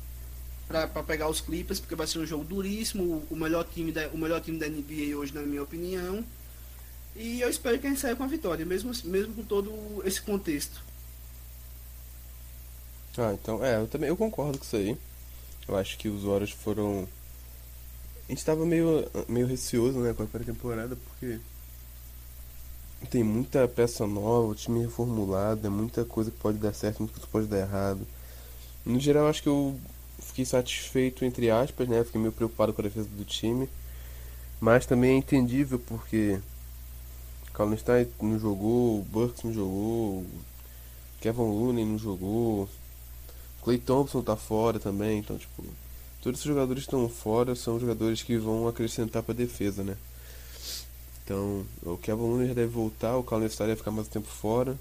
[0.69, 4.17] para pegar os Clippers, porque vai ser um jogo duríssimo, o melhor time da, o
[4.17, 6.25] melhor time da NBA hoje, na minha opinião.
[7.17, 10.23] E eu espero que a gente saia com a vitória, mesmo, mesmo com todo esse
[10.23, 10.83] contexto.
[13.19, 14.97] Ah, então, é, eu também eu concordo com isso aí.
[15.69, 17.07] Eu acho que os Warriors foram.
[18.27, 21.39] A gente tava meio, meio receoso, né, com a pré-temporada, porque
[23.11, 27.15] tem muita peça nova, o time reformulado, é muita coisa que pode dar certo, muita
[27.15, 28.07] coisa que pode dar errado.
[28.85, 29.79] No geral, acho que eu
[30.19, 33.69] fiquei satisfeito, entre aspas, né, fiquei meio preocupado com a defesa do time,
[34.61, 36.41] mas também é entendível porque
[37.53, 40.25] Kallenstein não jogou, o Burks não jogou,
[41.21, 42.69] Kevin Looney não jogou,
[43.63, 45.65] Clay Thompson tá fora também, então tipo,
[46.21, 49.97] todos esses jogadores estão fora são jogadores que vão acrescentar pra defesa, né?
[51.33, 54.77] Então, o Kevin Looney já deve voltar, o Colin vai ficar mais tempo fora.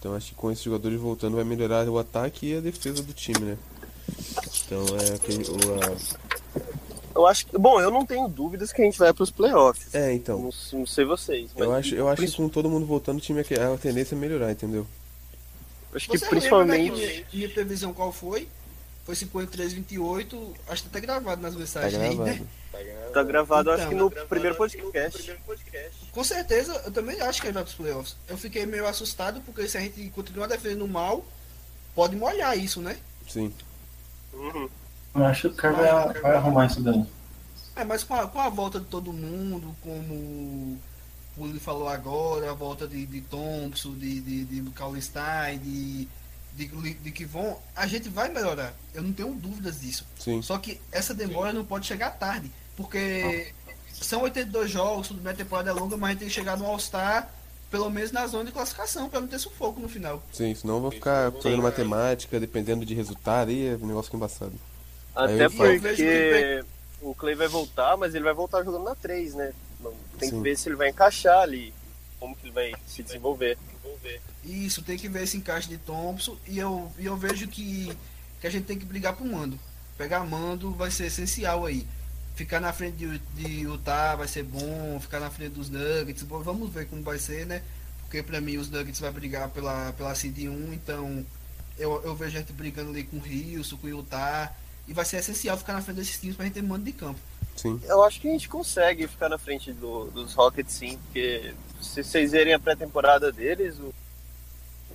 [0.00, 3.12] Então, acho que com esses jogadores voltando vai melhorar o ataque e a defesa do
[3.12, 3.58] time, né?
[4.64, 5.96] Então, é aquele, o, a-
[7.14, 7.58] Eu acho que.
[7.58, 9.94] Bom, eu não tenho dúvidas que a gente vai para os playoffs.
[9.94, 10.38] É, então.
[10.38, 11.50] Não, não sei vocês.
[11.54, 14.14] Mas Eu acho, eu acho que com todo mundo voltando, o time é a tendência
[14.14, 14.86] é melhorar, entendeu?
[15.94, 16.92] acho que Você principalmente.
[16.92, 18.48] lembra, né, que minha previsão qual foi?
[19.08, 20.54] Foi 53, 28.
[20.68, 22.40] Acho que tá até gravado nas Tá mensagens aí, gravado.
[22.40, 22.46] né?
[23.10, 25.34] Tá gravado, acho Então, que no primeiro podcast.
[26.12, 28.16] Com certeza, eu também acho que ele vai pros playoffs.
[28.28, 31.24] Eu fiquei meio assustado porque se a gente continuar defendendo mal,
[31.94, 32.98] pode molhar isso, né?
[33.26, 33.50] Sim.
[34.34, 34.68] Uhum.
[35.14, 37.02] Eu acho que o cara vai, vai arrumar isso daí.
[37.76, 40.78] É, mas com a, com a volta de todo mundo, como o
[41.38, 46.08] Willi falou agora, a volta de, de Thompson, de, de, de Kallenstein, de,
[46.66, 48.74] de, de Kivon, a gente vai melhorar.
[48.92, 50.04] Eu não tenho dúvidas disso.
[50.18, 50.42] Sim.
[50.42, 53.52] Só que essa demora não pode chegar tarde, porque
[53.92, 56.56] são 82 jogos, tudo bem, a temporada é longa, mas a gente tem que chegar
[56.56, 57.30] no All-Star,
[57.70, 60.22] pelo menos na zona de classificação, pra não ter sufoco no final.
[60.32, 64.54] Sim, senão eu vou ficar fazendo matemática, dependendo de resultado, aí é um negócio embaçado.
[65.14, 66.64] Até porque
[67.02, 69.52] o Clay vai voltar, mas ele vai voltar jogando na 3, né?
[69.80, 70.36] Não- Tem Sim.
[70.36, 71.72] que ver se ele vai encaixar ali,
[72.18, 73.56] como que ele vai se desenvolver.
[74.44, 77.96] Isso, tem que ver esse encaixe de Thompson e eu, e eu vejo que,
[78.40, 79.58] que a gente tem que brigar pro mando.
[79.96, 81.86] Pegar mando vai ser essencial aí.
[82.34, 86.40] Ficar na frente de, de Utah vai ser bom, ficar na frente dos Nuggets, bom,
[86.40, 87.62] vamos ver como vai ser, né?
[88.02, 91.26] Porque pra mim os Nuggets vai brigar pela, pela Seed 1, então
[91.76, 93.22] eu, eu vejo a gente brigando ali com o
[93.56, 94.54] Houston, com o Utah,
[94.86, 97.20] e vai ser essencial ficar na frente desses times pra gente ter mando de campo.
[97.58, 97.80] Sim.
[97.84, 102.02] Eu acho que a gente consegue ficar na frente do- dos Rockets sim, porque se
[102.04, 103.94] vocês verem a pré-temporada deles, o,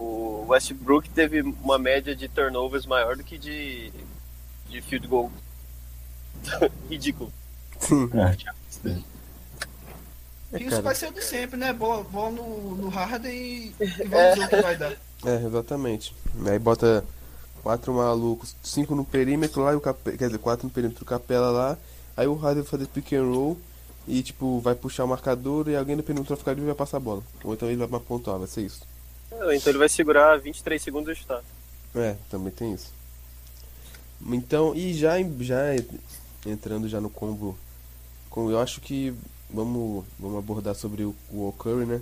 [0.01, 3.91] o Westbrook teve uma média de turnovers maior do que de,
[4.69, 5.31] de field goal.
[6.89, 7.31] Ridículo.
[7.79, 8.09] Sim.
[8.13, 8.97] É.
[10.53, 10.81] É, Isso cara.
[10.83, 11.73] vai ser o de sempre, né?
[11.73, 14.91] Bola, bola no, no Harden e, e vamos ver o que vai dar.
[15.25, 16.15] É, exatamente.
[16.45, 17.03] Aí bota
[17.63, 21.49] quatro malucos, cinco no perímetro lá e o capela, quer dizer, quatro no perímetro capela
[21.49, 21.77] lá.
[22.15, 23.57] Aí o Harden vai fazer pick and roll
[24.07, 26.99] e tipo, vai puxar o marcador e alguém perímetro vai ficar livre vai passar a
[26.99, 27.23] bola.
[27.43, 28.81] Ou então ele vai pontuar, vai ser isso.
[29.31, 31.43] Então ele vai segurar 23 segundos e chutar.
[31.95, 32.91] É, também tem isso.
[34.25, 35.59] Então, e já, já
[36.45, 37.57] entrando já no combo,
[38.29, 39.13] com, eu acho que
[39.49, 42.01] vamos, vamos abordar sobre o, o Curry, né?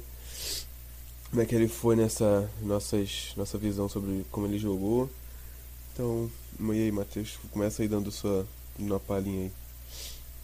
[1.29, 5.09] Como é que ele foi nessa nossas, nossa visão sobre como ele jogou.
[5.93, 8.45] Então, e aí, Matheus, começa aí dando sua
[8.77, 9.51] uma palhinha aí.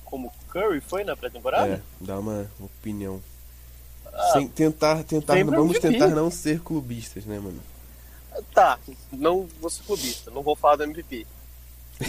[0.10, 1.74] Como Curry foi na pré-temporada?
[1.74, 3.22] É, dá uma opinião.
[4.06, 7.60] Ah, Sem tentar, tentar, sempre vamos tentar não ser clubistas, né, mano?
[8.54, 8.80] Tá,
[9.12, 11.28] não vou ser clubista, não vou falar do MVP.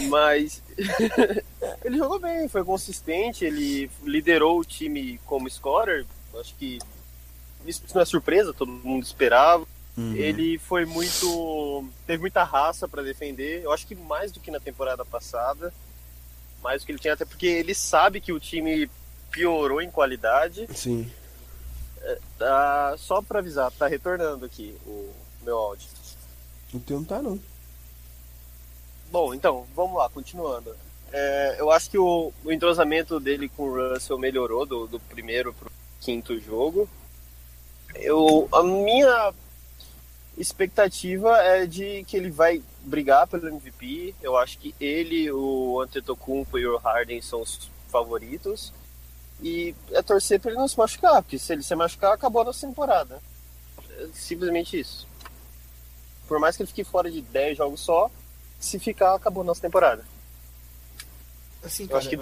[0.07, 0.61] Mas
[1.83, 6.05] ele jogou bem, foi consistente, ele liderou o time como scorer.
[6.39, 6.79] Acho que
[7.65, 9.67] isso não é surpresa, todo mundo esperava.
[9.97, 10.15] Uhum.
[10.15, 11.85] Ele foi muito.
[12.07, 13.63] teve muita raça pra defender.
[13.63, 15.73] Eu acho que mais do que na temporada passada.
[16.61, 18.89] Mais do que ele tinha, até porque ele sabe que o time
[19.31, 20.67] piorou em qualidade.
[20.73, 21.09] Sim.
[22.37, 25.87] Tá, só pra avisar, tá retornando aqui o meu áudio.
[26.73, 27.39] O teu não tá, não.
[29.11, 30.75] Bom, então, vamos lá, continuando.
[31.11, 35.53] É, eu acho que o, o entrosamento dele com o Russell melhorou do, do primeiro
[35.53, 36.87] pro quinto jogo.
[37.95, 39.33] Eu, a minha
[40.37, 44.15] expectativa é de que ele vai brigar pelo MVP.
[44.21, 48.73] Eu acho que ele, o Antetokounmpo e o Harden são os favoritos.
[49.41, 52.45] E é torcer para ele não se machucar, porque se ele se machucar, acabou a
[52.45, 53.21] nossa temporada.
[53.97, 55.07] É simplesmente isso.
[56.27, 58.11] Por mais que ele fique fora de 10 jogos só,
[58.59, 60.03] se ficar, acabou a nossa temporada.
[61.63, 62.17] Assim, Eu cara, acho que.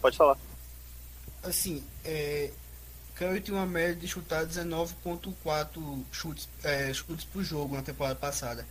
[0.00, 0.38] Pode falar.
[1.42, 2.50] assim, é,
[3.18, 8.64] Curry tem uma média de chutar 19.4 chutes, é, chutes por jogo na temporada passada.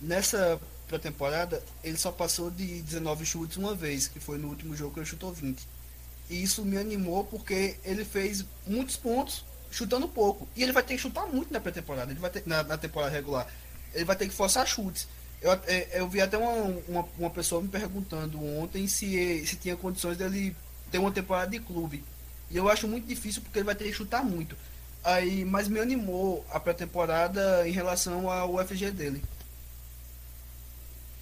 [0.00, 4.94] Nessa pré-temporada, ele só passou de 19 chutes uma vez, que foi no último jogo
[4.94, 5.64] que ele chutou 20.
[6.28, 10.48] E isso me animou porque ele fez muitos pontos chutando pouco.
[10.56, 13.12] E ele vai ter que chutar muito na pré-temporada, ele vai ter na, na temporada
[13.12, 13.46] regular.
[13.94, 15.06] Ele vai ter que forçar chutes.
[15.40, 19.76] Eu, é, eu vi até uma, uma, uma pessoa me perguntando ontem se, se tinha
[19.76, 20.56] condições dele
[20.90, 22.04] ter uma temporada de clube.
[22.50, 24.56] E eu acho muito difícil porque ele vai ter que chutar muito.
[25.04, 29.22] Aí, mas me animou a pré-temporada em relação ao UFG dele.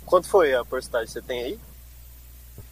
[0.05, 1.61] Quanto foi a porcentagem que você tem aí?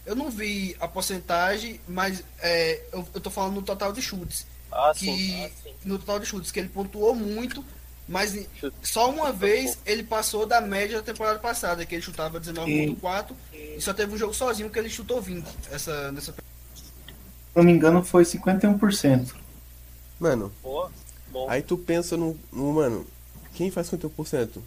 [0.06, 4.46] Eu não vi a porcentagem, mas é, eu, eu tô falando no total de chutes.
[4.70, 5.44] Ah, que sim.
[5.44, 5.74] Ah, sim.
[5.84, 7.64] no total de chutes, que ele pontuou muito,
[8.08, 8.76] mas Chute.
[8.82, 13.80] só uma vez ele passou da média da temporada passada, que ele chutava 19.4 e
[13.80, 16.38] só teve um jogo sozinho que ele chutou 20 essa, nessa Se
[17.54, 19.34] não me engano, foi 51%.
[20.18, 20.90] Mano, Boa.
[21.30, 21.48] Bom.
[21.50, 23.04] Aí tu pensa no, no mano,
[23.54, 24.58] quem faz 51%?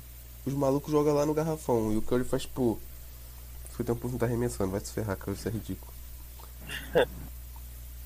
[0.46, 2.80] Os malucos jogam lá no garrafão e o Curry faz, tipo,
[3.78, 5.92] 51% tá arremessando, vai se ferrar, Curry, isso é ridículo.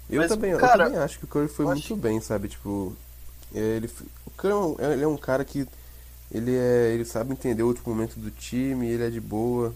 [0.09, 2.19] Eu Mas, também, cara, eu também acho que o Curry foi eu muito acho- bem,
[2.19, 2.49] sabe?
[2.49, 2.93] Tipo,
[3.53, 3.89] ele,
[4.25, 5.65] o Curry é um- ele é um cara que
[6.29, 9.73] ele é, ele sabe entender o último momento do time, ele é de boa.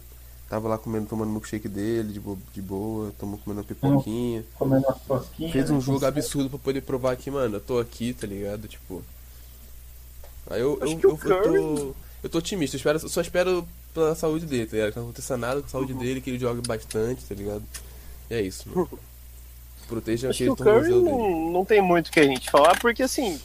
[0.56, 4.46] Tava lá comendo, tomando milkshake dele, de, bo, de boa, tomando comendo uma pipoquinha.
[4.58, 5.52] Comendo uma pipoquinha.
[5.52, 8.66] Fez um né, jogo absurdo pra poder provar que, mano, eu tô aqui, tá ligado?
[8.66, 9.04] Tipo.
[10.50, 11.96] Aí eu, eu, que eu, eu tô.
[12.24, 14.94] Eu tô otimista, eu, espero, eu só espero pela saúde dele, tá ligado?
[14.94, 17.64] Que não aconteça nada com a saúde dele, que ele jogue bastante, tá ligado?
[18.30, 18.88] E é isso, mano.
[19.90, 21.18] Proteja Acho que aquele o Curry tornozelo dele.
[21.18, 23.42] não, não tem muito o que a gente falar, porque assim,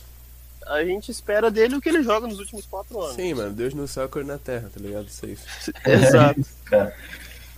[0.70, 3.16] a gente espera dele o que ele joga nos últimos quatro anos.
[3.16, 5.08] Sim, mano, Deus no céu, Curry na terra, tá ligado?
[5.08, 5.36] Isso aí.
[5.84, 6.40] Exato.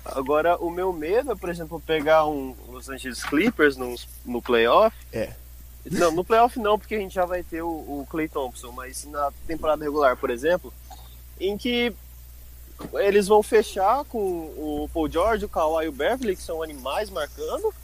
[0.05, 3.94] Agora, o meu medo é, por exemplo, pegar um Los Angeles Clippers no,
[4.25, 4.96] no playoff.
[5.12, 5.35] É.
[5.90, 9.05] Não, no playoff não, porque a gente já vai ter o, o Clay Thompson, mas
[9.05, 10.72] na temporada regular, por exemplo,
[11.38, 11.94] em que
[12.94, 17.11] eles vão fechar com o Paul George, o Kawhi e o Beverly, que são animais
[17.11, 17.75] marcando,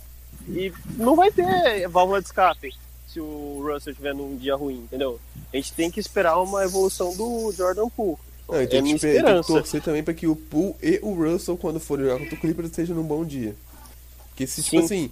[0.49, 2.75] e não vai ter válvula de escape
[3.09, 5.19] se o Russell estiver num dia ruim, entendeu?
[5.53, 8.19] A gente tem que esperar uma evolução do Jordan Poole.
[8.49, 9.53] Não, e é tem, minha que, esper- tem que esperança.
[9.53, 12.69] torcer também pra que o Poole e o Russell, quando forem jogar contra o Clippers,
[12.71, 13.55] estejam num bom dia.
[14.29, 14.85] Porque se, tipo Sim.
[14.85, 15.11] assim,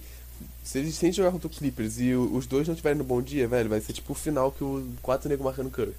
[0.63, 3.03] se eles têm que jogar contra o Clippers e o- os dois não estiverem no
[3.03, 5.93] bom dia, velho, vai ser tipo o final que o quatro negros marcando o Curry.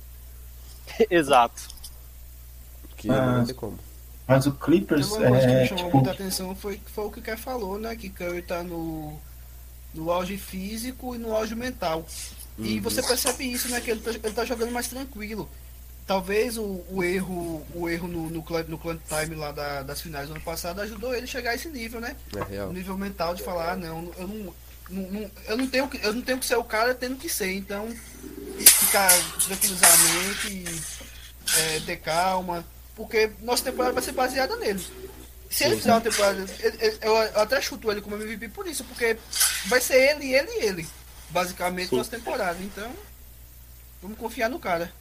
[1.11, 1.69] Exato.
[2.89, 3.39] Porque Ah.
[3.39, 3.79] não tem como.
[4.27, 5.97] Mas o Clippers Uma coisa que é me chamou tipo.
[5.97, 7.97] muita atenção foi, foi o que o Kai falou, né?
[7.97, 9.19] Que Curry tá no,
[9.95, 12.07] no auge físico e no auge mental.
[12.59, 13.81] E você percebe isso, né?
[13.81, 15.49] Que ele tá, ele tá jogando mais tranquilo.
[16.07, 20.01] Talvez o, o erro o erro no, no, club, no club time lá da- das
[20.01, 22.17] finais do ano passado ajudou ele a chegar a esse nível, né?
[22.51, 24.55] É O nível mental de falar, ah, não, eu não,
[24.91, 27.29] não, não- eu não tenho que eu não tenho que ser o cara tendo que
[27.29, 27.87] ser, então
[28.59, 29.09] ficar
[29.47, 30.65] tranquilizar a mente,
[31.59, 32.65] é, ter calma,
[32.97, 34.85] porque nossa temporada vai ser baseada nele.
[35.51, 36.45] Se ele fizer uma temporada,
[37.01, 39.17] eu, eu até chuto ele como MVP por isso, porque
[39.67, 40.89] vai ser ele, ele e ele,
[41.31, 42.59] basicamente, nossa temporada.
[42.61, 42.91] Então,
[44.03, 44.93] vamos confiar no cara.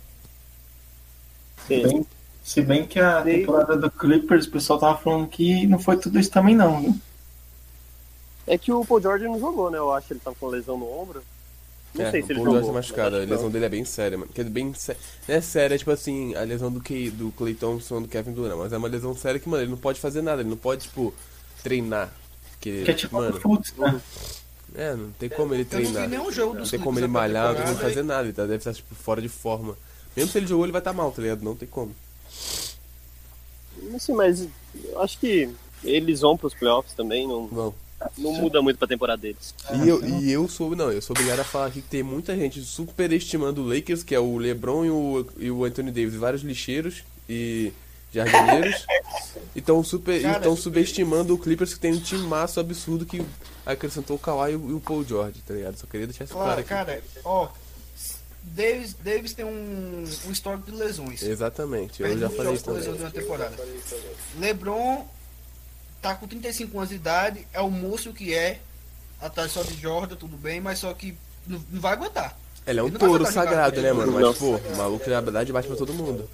[1.68, 1.84] Sim.
[1.84, 2.08] Bem,
[2.44, 3.32] se bem que a Sim.
[3.32, 7.00] temporada do Clippers, o pessoal tava falando que não foi tudo isso também não, viu?
[8.48, 9.78] É que o Paul George não jogou, né?
[9.78, 11.22] Eu acho que ele tava com lesão no ombro.
[11.98, 12.62] Não é, sei o se ele jogou.
[12.62, 13.52] tá machucado, a que lesão não.
[13.52, 14.32] dele é bem séria, mano.
[14.34, 14.96] Que é bem sé...
[15.28, 18.34] Não é séria, é tipo assim, a lesão do, Kay, do Clay Thompson, do Kevin
[18.34, 20.58] Durant, mas é uma lesão séria que, mano, ele não pode fazer nada, ele não
[20.58, 21.14] pode, tipo,
[21.64, 22.12] treinar.
[22.52, 23.40] Porque, Que é tipo mano,
[23.78, 24.02] né?
[24.76, 26.10] é, não tem como ele não treinar.
[26.10, 28.44] nenhum jogo Não dos tem como ele malhar, não tem como fazer nada, ele tá,
[28.44, 29.78] deve estar tipo, fora de forma.
[30.16, 31.44] Mesmo se ele jogou, ele vai estar mal, tá ligado?
[31.44, 31.96] Não tem como.
[33.84, 34.48] Não sei, mas
[34.84, 35.50] eu acho que
[35.84, 37.74] eles vão pros playoffs também, não, Não.
[38.18, 39.56] Não muda muito pra temporada deles.
[39.84, 42.36] E eu, e eu sou, não, eu sou obrigado a falar aqui que tem muita
[42.36, 46.44] gente superestimando o Lakers, que é o LeBron e o, e o Anthony Davis, vários
[46.44, 47.74] lixeiros e
[48.12, 48.86] jardineiros.
[49.56, 53.26] E estão super, Cara, então subestimando o Clippers, que tem um time massa absurdo que
[53.66, 55.78] acrescentou o Kawhi e o, Paul George, tá ligado?
[55.78, 57.50] Só queria deixar isso claro cara, ó.
[58.44, 61.22] Davis, Davis tem um, um histórico de lesões.
[61.22, 62.80] Exatamente, eu já falei com também.
[62.80, 63.56] lesão durante a temporada.
[64.40, 65.06] LeBron
[66.02, 68.60] tá com 35 anos de idade, é o monstro que é,
[69.22, 72.38] atrás só de Jordan, tudo bem, mas só que não, não vai aguentar.
[72.66, 74.12] Ele é um touro sagrado, né, mano?
[74.12, 74.28] Não.
[74.30, 76.30] Mas, pô, o maluco já dá de baixo pra todo mundo.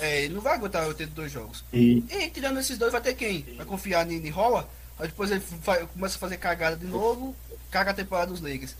[0.00, 1.64] É, ele não vai aguentar 82 jogos.
[1.72, 3.42] E E tirando esses dois, vai ter quem?
[3.56, 4.68] Vai confiar em rola?
[4.98, 7.34] Aí depois ele vai- começa a fazer cagada de novo,
[7.70, 8.74] caga a temporada dos Lakers.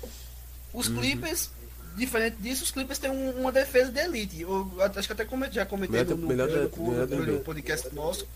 [0.75, 0.97] Os Uhum.
[0.97, 1.51] Clippers,
[1.97, 4.41] diferente disso, os Clippers têm um- uma defesa de elite.
[4.43, 6.55] Eu acho que até já comentei Melhor- no, no melhor da-
[7.07, 7.41] melhor NBA.
[7.45, 8.27] podcast nosso.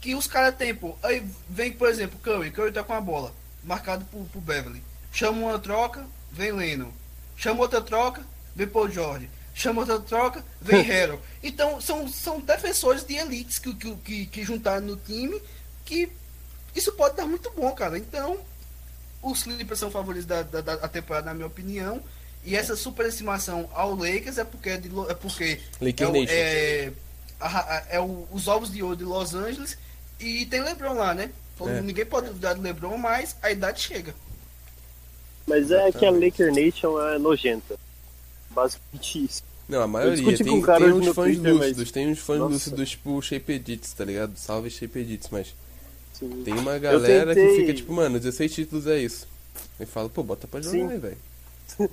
[0.00, 0.96] Que os caras têm, pô.
[1.02, 2.50] Aí vem, por exemplo, Curry.
[2.50, 3.34] Curry tá com a bola,
[3.64, 4.82] marcado por, por Beverly.
[5.12, 6.92] Chama uma troca, vem Leno.
[7.36, 9.28] Chama outra troca, vem Paul George.
[9.54, 11.20] Chama outra troca, vem Harold.
[11.42, 15.40] Então, são, são defensores de elites que, que, que, que juntaram no time
[15.84, 16.10] que
[16.76, 17.98] isso pode dar muito bom, cara.
[17.98, 18.38] Então,
[19.20, 22.00] os Clippers são favoritos da, da, da temporada, na minha opinião.
[22.44, 26.92] E essa superestimação ao Lakers é porque é, de é porque Laker é, o- é,
[27.40, 29.76] a- a- é o- os ovos de ouro de Los Angeles
[30.20, 31.30] e tem LeBron lá, né?
[31.60, 31.80] É.
[31.80, 34.14] Ninguém pode duvidar do LeBron, mas a idade chega.
[35.46, 37.76] Mas é que a Laker Nation é nojenta.
[38.50, 39.42] Basicamente isso.
[39.68, 40.36] Não, a maioria.
[40.36, 42.52] Tem, com cara tem uns fãs Twitter, mas- lúcidos, tem uns fãs Nossa.
[42.52, 44.36] lúcidos, tipo Shape Edits, tá ligado?
[44.36, 45.54] Salve Shape Edits, mas
[46.14, 46.42] Sim.
[46.44, 49.26] tem uma galera que tentei- fica tipo, mano, 16 títulos é isso.
[49.80, 51.18] E fala, pô, bota pra jogar aí, velho.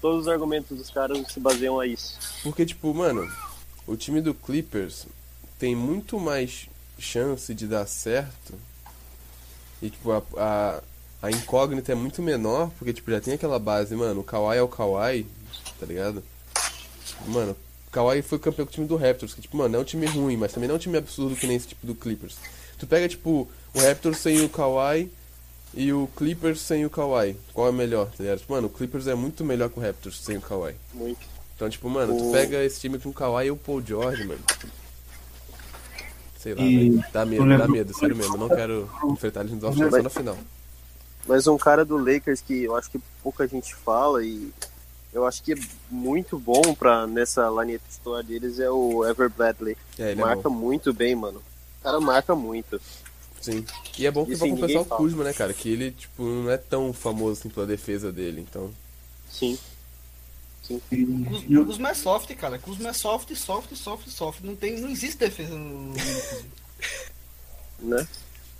[0.00, 2.18] Todos os argumentos dos caras se baseiam a isso.
[2.42, 3.26] Porque, tipo, mano,
[3.86, 5.06] o time do Clippers
[5.58, 6.68] tem muito mais
[7.04, 8.54] chance de dar certo.
[9.82, 10.82] E, tipo, a, a,
[11.22, 14.62] a incógnita é muito menor, porque, tipo, já tem aquela base, mano, o Kawhi é
[14.62, 15.26] o Kawhi,
[15.78, 16.22] tá ligado?
[17.26, 17.52] Mano,
[17.86, 20.06] o Kawhi foi campeão com o time do Raptors, que, tipo, mano, é um time
[20.06, 22.36] ruim, mas também não é um time absurdo que nem esse tipo do Clippers.
[22.78, 25.10] Tu pega, tipo, o Raptors sem o Kawhi
[25.74, 27.36] e o Clippers sem o Kawhi.
[27.52, 28.38] Qual é melhor, tá ligado?
[28.40, 30.74] Tipo, mano, o Clippers é muito melhor que o Raptors sem o Kawhi.
[30.94, 31.20] Muito.
[31.56, 34.24] Então, tipo, mano, tu O- pega esse time com o Kawhi e o Paul George,
[34.24, 34.40] mano.
[36.44, 37.02] Sei lá, E.
[37.10, 38.36] Dá medo, dá medo, sério mesmo.
[38.36, 40.36] Não quero enfrentar eles nos offs só na final.
[41.26, 44.52] Mas um cara do Lakers que eu acho que pouca gente fala e
[45.10, 45.56] eu acho que é
[45.90, 49.74] muito bom pra nessa linha titular deles é o Ever Bradley.
[49.98, 50.54] É, ele é marca bom.
[50.54, 51.38] muito bem, mano.
[51.80, 52.78] O cara marca muito.
[53.40, 53.64] Sim.
[53.98, 55.02] E é bom que vai ninguém compensar o.
[55.02, 55.54] Kuzma, né, cara?
[55.54, 58.70] Que ele, tipo, não é tão famoso assim pela defesa dele, então.
[59.30, 59.58] Sim.
[60.66, 60.80] Sim.
[60.90, 62.58] E, Kuz- e o- Kuzma é soft, cara.
[62.58, 64.40] Kuzma é soft, soft, soft, soft.
[64.42, 65.94] Não, tem, não existe defesa no.
[67.80, 68.06] né?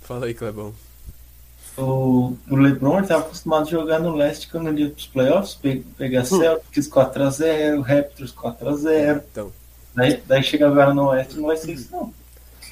[0.01, 0.73] Fala aí, Clebão.
[1.77, 5.55] O, o LeBron estava acostumado a jogar no leste quando ele ia para os playoffs,
[5.55, 9.23] pe pegar Celtics 4x0, Raptors 4x0.
[9.31, 9.51] Então.
[9.93, 12.13] Daí, daí chega agora no oeste não vai ser isso não.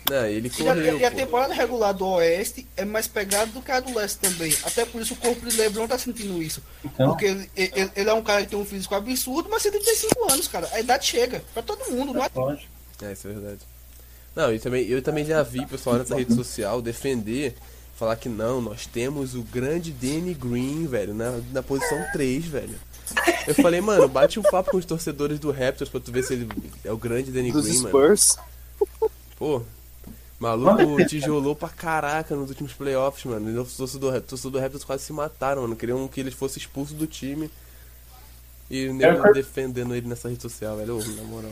[0.10, 1.00] Não, ele E a, correu.
[1.00, 4.54] e a temporada regular do Oeste é mais pegada do que a do Leste também.
[4.64, 6.62] Até por isso o corpo de LeBron tá sentindo isso.
[6.84, 9.72] Então, Porque ele, ele- ele é um cara que tem um físico absurdo, mas tem
[9.72, 10.68] 35 anos, cara.
[10.74, 12.30] A idade chega pra todo mundo, não é?
[12.36, 12.68] lógico.
[13.02, 13.60] É, isso é verdade.
[14.36, 17.56] Não, eu também, eu também já vi pessoal nessa rede social defender,
[17.96, 22.80] falar que não, nós temos o grande Danny Green, velho, na, na posição 3, velho.
[23.48, 26.34] Eu falei, mano, bate um papo com os torcedores do Raptors pra tu ver se
[26.34, 26.50] ele
[26.84, 27.90] é o grande Danny Dos Green, mano.
[27.90, 28.38] Spurs.
[29.38, 29.62] Pô,
[30.44, 33.50] maluco tijolou pra caraca nos últimos playoffs, mano.
[33.50, 35.76] E Os torcedores do, Raptors quase se mataram, mano.
[35.76, 37.50] Queriam que ele fosse expulso do time.
[38.70, 40.98] E o nego É, defendendo ele nessa rede social, velho.
[40.98, 41.52] Ô, na moral.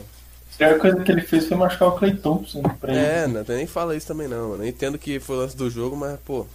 [0.53, 3.01] A pior coisa que ele fez foi machucar o Clay Thompson pra ele.
[3.05, 4.63] É, não, nem fala isso também não, mano.
[4.63, 6.45] Eu entendo que foi o lance do jogo, mas, pô.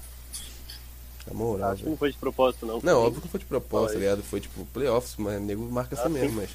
[1.27, 2.81] Na moral, Acho que não foi de propósito, não.
[2.83, 4.23] Não, óbvio que não foi de propósito, tá ligado?
[4.23, 6.37] Foi tipo playoffs, mas o nego marca assim Ah, mesmo, sim.
[6.37, 6.51] mas.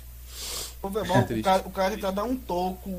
[0.90, 2.90] Bebão, É o, cara, o cara tentar dar um toco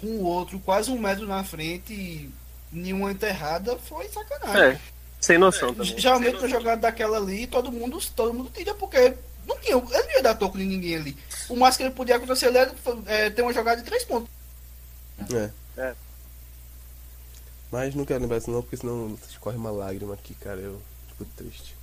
[0.00, 2.30] com o outro, quase um metro na frente e
[2.72, 4.62] nenhuma enterrada, foi sacanagem.
[4.62, 4.80] É,
[5.20, 5.98] sem noção também.
[5.98, 9.14] Geralmente na jogada daquela ali, todo mundo, todo mundo tira, porque
[9.46, 11.16] não tinha, ele não ia dar toco em ninguém ali.
[11.48, 12.74] O mais que ele podia acontecer ali era
[13.06, 14.30] é, ter uma jogada de três pontos.
[15.32, 15.50] É.
[15.76, 15.94] É.
[17.70, 20.60] Mas não quero lembrar isso não, porque senão escorre uma lágrima aqui, cara.
[20.60, 21.76] Eu fico triste.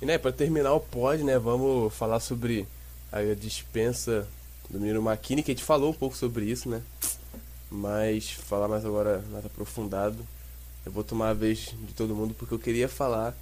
[0.00, 2.66] E né, pra terminar o pod, né, vamos falar sobre
[3.10, 4.26] a dispensa
[4.70, 6.82] do menino McKinney, que a gente falou um pouco sobre isso, né?
[7.70, 10.26] Mas falar mais agora mais aprofundado.
[10.84, 13.36] Eu vou tomar a vez de todo mundo porque eu queria falar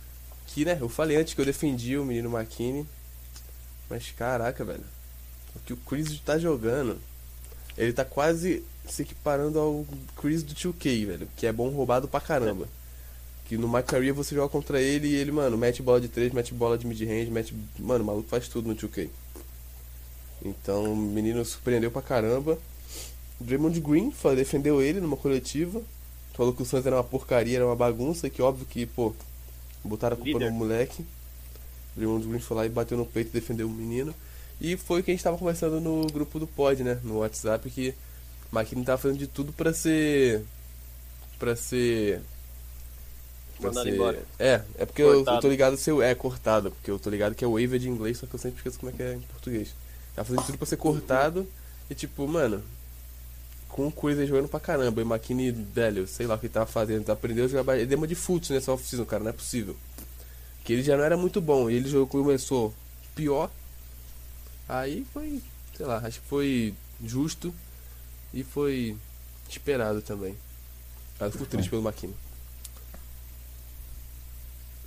[0.46, 2.86] que, né, eu falei antes que eu defendi o menino McKinney.
[3.88, 4.84] Mas caraca, velho.
[5.54, 6.98] O que o Chris tá jogando,
[7.76, 9.86] ele tá quase se equiparando ao
[10.16, 11.28] Chris do 2K, velho.
[11.36, 12.68] Que é bom roubado pra caramba.
[13.46, 16.32] Que no My Career você joga contra ele e ele, mano, mete bola de 3,
[16.32, 17.54] mete bola de mid-range, mete.
[17.78, 19.08] Mano, o maluco faz tudo no 2K.
[20.44, 22.58] Então o menino surpreendeu pra caramba.
[23.40, 25.82] O Draymond Green defendeu ele numa coletiva.
[26.34, 29.14] Falou que o Suns era uma porcaria, era uma bagunça, que óbvio que, pô,
[29.82, 30.50] botaram a culpa Líder.
[30.50, 31.02] no moleque.
[31.02, 34.14] O Draymond Green foi lá e bateu no peito e defendeu o menino.
[34.60, 36.98] E foi o que a gente tava conversando no grupo do pod, né?
[37.02, 37.94] No WhatsApp, que
[38.52, 40.42] o McKinney tava fazendo de tudo pra ser.
[41.38, 42.20] pra ser.
[43.58, 44.22] pra Mandado ser- embora.
[44.38, 47.44] É, é porque eu, eu tô ligado se é cortado, porque eu tô ligado que
[47.44, 49.74] é waiver de inglês, só que eu sempre esqueço como é que é em português.
[50.16, 51.46] Tava fazendo tudo pra ser cortado
[51.90, 52.64] e tipo, mano,
[53.68, 55.02] com Coisa jogando pra caramba.
[55.02, 57.08] E o McKinney, velho, sei lá o que tava fazendo.
[57.10, 57.76] Aprendeu a jogar.
[57.94, 59.76] uma de futs nessa off-season, cara, não é possível.
[60.64, 61.68] Que ele já não era muito bom.
[61.68, 62.74] E ele jogou, começou
[63.14, 63.50] pior.
[64.66, 65.42] Aí foi,
[65.76, 67.54] sei lá, acho que foi justo
[68.32, 68.96] e foi
[69.48, 70.34] esperado também.
[71.20, 71.82] Mas eu fico triste pelo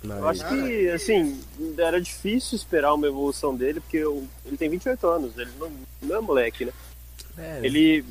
[0.02, 0.18] McKinney.
[0.18, 1.40] Eu Mas, acho que, assim,
[1.78, 5.70] era difícil esperar uma evolução dele, porque eu- ele tem 28 anos, ele não,
[6.02, 6.72] não é moleque, né?
[7.38, 8.04] é, Ele,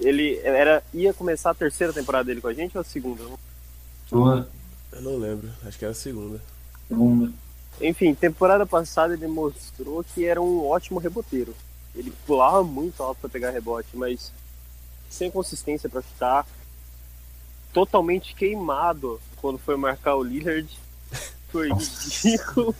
[0.00, 3.22] ele era, ia começar a terceira temporada dele com a gente ou a segunda?
[3.22, 3.38] Eu não-
[4.08, 4.48] Sua
[4.92, 6.40] eu não lembro, acho que era a segunda.
[6.88, 7.32] segunda.
[7.80, 11.54] Enfim, temporada passada ele mostrou que era um ótimo reboteiro.
[11.94, 14.32] Ele pulava muito alto para pegar rebote, mas
[15.08, 16.46] sem consistência para chutar.
[17.72, 20.68] Totalmente queimado quando foi marcar o Lillard.
[21.50, 22.74] Foi ridículo.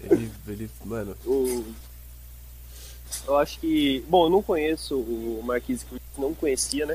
[0.00, 1.64] Ele, ele, mano, O-
[3.26, 4.04] Eu acho que.
[4.08, 6.94] Bom, eu não conheço o Marquise Chris, não conhecia, né?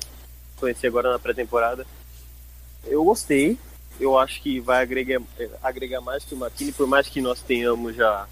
[0.60, 1.86] Conheci agora na pré-temporada.
[2.86, 3.58] Eu gostei.
[4.00, 5.22] Eu acho que vai agregar,
[5.62, 8.28] agregar mais que o McKinney, por mais que nós tenhamos já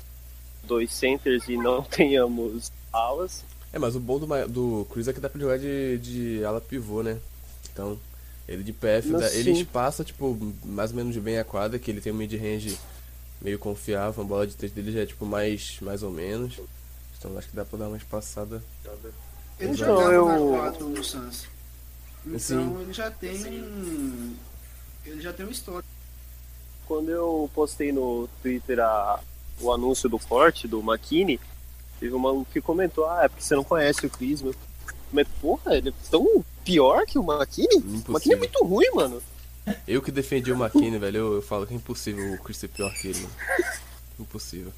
[0.63, 3.43] dois centers e não tenhamos alas.
[3.73, 6.59] É, mas o bom do, do Cruz é que dá pra jogar de, de ala
[6.59, 7.19] pivô, né?
[7.71, 7.97] Então,
[8.47, 9.61] ele de PF, Mas dá- ele sim.
[9.61, 12.77] espaça, tipo, mais ou menos de bem a quadra, que ele tem um mid-range
[13.41, 16.59] meio confiável, a bola de três dele já é, tipo, mais, mais ou menos.
[17.17, 18.63] Então, acho que dá pra dar uma espaçada.
[19.59, 21.47] Ele Então, jogava eu- na 4 no Suns.
[22.25, 22.77] Então Sim.
[22.81, 24.35] ele já tem um.
[25.05, 25.83] Ele já tem uma história.
[26.87, 29.19] Quando eu postei no Twitter a-
[29.59, 31.39] o anúncio do corte do McKinney,
[31.99, 34.53] teve um maluco que comentou: Ah, é porque você não conhece o Chris, meu.
[35.11, 37.77] Mas, porra, ele é tão pior que o McKinney?
[37.77, 38.37] O McKinney é Impossível.
[38.37, 39.21] muito ruim, mano.
[39.87, 42.67] Eu que defendi o McKinney, velho, eu, eu falo que é impossível o Chris ser
[42.67, 43.27] pior que ele.
[44.19, 44.71] Impossível.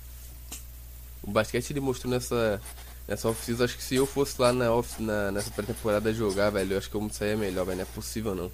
[1.21, 2.61] O basquete ele mostrou nessa,
[3.07, 6.73] nessa off-season, acho que se eu fosse lá na off, na, nessa pré-temporada jogar, velho,
[6.73, 8.51] eu acho que eu saía melhor, velho, não é possível não.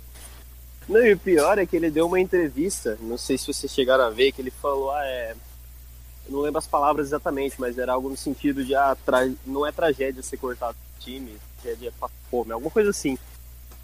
[0.87, 4.03] Não, e o pior é que ele deu uma entrevista, não sei se vocês chegaram
[4.03, 5.35] a ver, que ele falou, ah, é.
[6.27, 9.31] Eu não lembro as palavras exatamente, mas era algo no sentido de, ah, tra...
[9.45, 13.17] não é tragédia ser cortado do time, tragédia é pra fome, alguma coisa assim.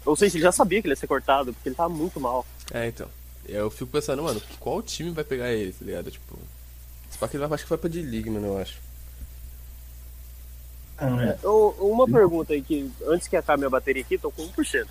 [0.04, 2.46] Ou seja, ele já sabia que ele ia ser cortado, porque ele tava muito mal.
[2.72, 3.08] É, então.
[3.48, 6.10] Eu fico pensando, mano, qual time vai pegar ele, tá ligado?
[6.10, 6.36] Tipo.
[7.18, 8.78] Que ele vai, acho que vai pra D-League, mano, eu acho.
[10.98, 11.38] Ah, é.
[11.42, 14.86] Eu- uma pergunta aí que, antes que acabe minha bateria aqui, tô com 1%.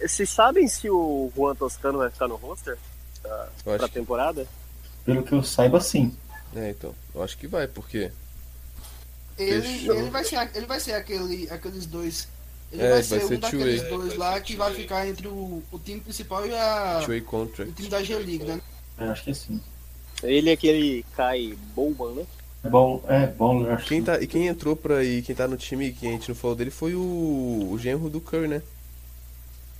[0.00, 2.78] Vocês sabem se o Juan Toscano vai ficar no roster
[3.22, 3.92] pra, Eu pra acho que.
[4.00, 4.46] temporada?
[5.04, 6.16] Pelo que eu saiba, sim.
[6.54, 6.94] É, então.
[7.14, 8.10] Eu acho que vai, porque.
[9.42, 9.94] Ele, Fechou.
[9.94, 12.28] ele vai ser, ele vai ser aquele, aqueles dois.
[12.72, 13.98] Ele É, vai vai ser ser um daqueles two-way.
[13.98, 17.00] dois lá que vai ficar entre o, o time principal e a,
[17.66, 18.60] o time da G-League, né?
[18.98, 19.60] Eu acho que é sim.
[20.22, 22.26] Ele é aquele Kai Bowman, né?
[22.62, 25.48] Bom, é, bom, eu acho Quem, que tá, e quem entrou pra ir, quem tá
[25.48, 27.00] no time que a gente não falou dele foi o,
[27.72, 28.62] o genro do Curry, né?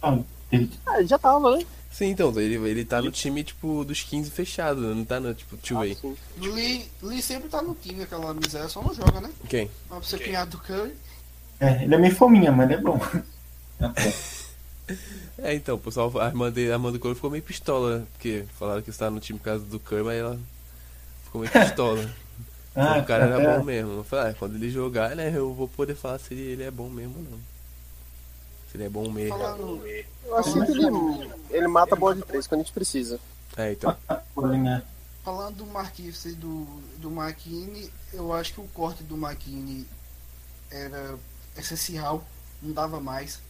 [0.03, 0.19] Ah,
[0.53, 1.65] ele- Ah, ele já tava, né?
[1.91, 5.57] Sim, então, ele, ele tá no time, tipo, dos 15 fechado, não tá no, tipo,
[5.57, 5.99] two-way.
[6.05, 6.09] Ah.
[6.39, 9.31] Lee, Lee sempre tá no time, aquela miséria, só não joga, né?
[9.49, 9.69] Quem?
[9.91, 10.95] Mas pra ser cunhado do Curry.
[11.59, 12.99] é, ele é meio fominha, mas ele é bom.
[15.39, 18.07] É, então, o pessoal, a irmã, dele, a irmã do Curry ficou meio pistola, né?
[18.13, 20.39] Porque falaram que está no time por causa do Curry, mas ela
[21.25, 22.11] ficou meio pistola.
[22.73, 23.91] Ah, o cara era até- bom mesmo.
[23.95, 26.71] Eu falei, ah, quando ele jogar, né, eu vou poder falar se ele, ele é
[26.71, 27.39] bom mesmo ou não.
[28.71, 29.37] Se ele é bom mesmo.
[30.25, 33.19] Eu acho que ele, ele mata a bola de três quando a gente precisa.
[33.57, 33.97] É, então.
[35.25, 36.65] Falando do Marquinhos e do,
[36.99, 39.87] do McKinney, eu acho que o corte do McKinney
[40.71, 41.19] era
[41.57, 42.25] essencial,
[42.63, 43.41] não dava mais.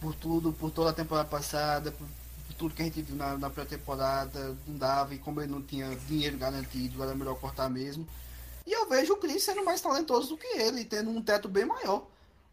[0.00, 2.06] Por tudo, por toda a temporada passada, por,
[2.46, 5.62] por tudo que a gente viu na, na pré-temporada, não dava, e como ele não
[5.62, 8.06] tinha dinheiro garantido, era melhor cortar mesmo.
[8.66, 11.64] E eu vejo o Chris sendo mais talentoso do que ele, tendo um teto bem
[11.64, 12.04] maior.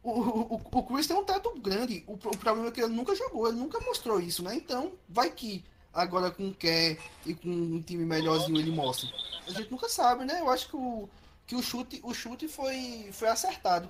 [0.03, 0.09] O,
[0.55, 3.47] o, o Chris tem um teto grande, o, o problema é que ele nunca jogou,
[3.47, 4.53] ele nunca mostrou isso, né?
[4.55, 9.07] Então, vai que agora com o Kerr e com um time melhorzinho ele mostra.
[9.47, 10.41] A gente nunca sabe, né?
[10.41, 11.07] Eu acho que o,
[11.47, 13.87] que o chute, o chute foi, foi acertado.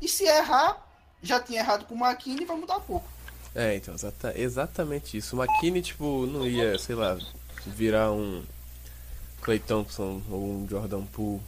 [0.00, 0.86] E se errar,
[1.22, 3.08] já tinha errado com o McKinney, vai mudar pouco.
[3.54, 5.34] É, então, exata- exatamente isso.
[5.36, 7.18] O McKinney, tipo, não ia, sei lá,
[7.66, 8.44] virar um
[9.40, 11.40] Clay Thompson ou um Jordan Poole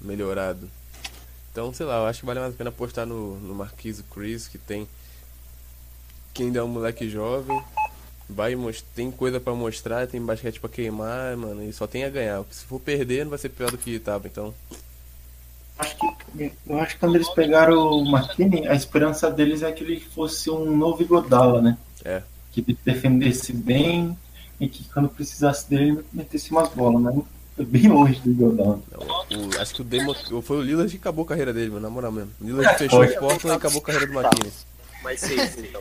[0.00, 0.70] melhorado.
[1.56, 4.46] Então, sei lá, eu acho que vale mais a pena apostar no, no Marquise Chris,
[4.46, 4.86] que tem.
[6.34, 7.58] Que ainda é um moleque jovem.
[8.28, 8.54] Vai
[8.94, 12.44] tem coisa pra mostrar, tem basquete pra queimar, mano, e só tem a ganhar.
[12.50, 14.52] Se for perder, não vai ser pior do que tava, então.
[15.78, 19.82] Acho que, eu acho que quando eles pegaram o McKinney, a esperança deles é que
[19.82, 21.78] ele fosse um novo Igodala, né?
[22.04, 22.22] É.
[22.52, 24.14] Que ele defendesse bem
[24.60, 27.24] e que quando precisasse dele, ele metesse umas bolas, foi
[27.64, 28.52] bem longe do.
[28.52, 28.82] Não,
[29.30, 31.90] o- acho que o Demo, foi o Lillard que acabou a carreira dele, mano, na
[31.90, 32.30] moral mesmo.
[32.40, 33.08] O Lillard fechou Foi.
[33.08, 34.52] as portas e acabou a carreira do McKinney.
[35.02, 35.80] Mais seis, então.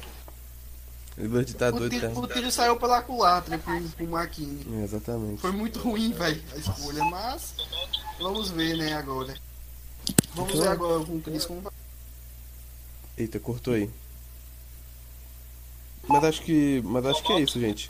[1.17, 2.19] O Lillard tá O doido, tiro, tá?
[2.19, 4.65] o tiro saiu pela culatra pro, pro McKinney.
[4.79, 5.41] É, Exatamente.
[5.41, 7.55] Foi muito ruim, velho, a escolha, mas
[8.19, 9.33] vamos ver, né, agora.
[10.33, 11.71] Vamos ver agora com o Chris como vai.
[13.17, 13.89] Eita, cortou aí.
[16.07, 16.81] Mas acho que.
[16.85, 17.89] Mas acho que é isso, gente.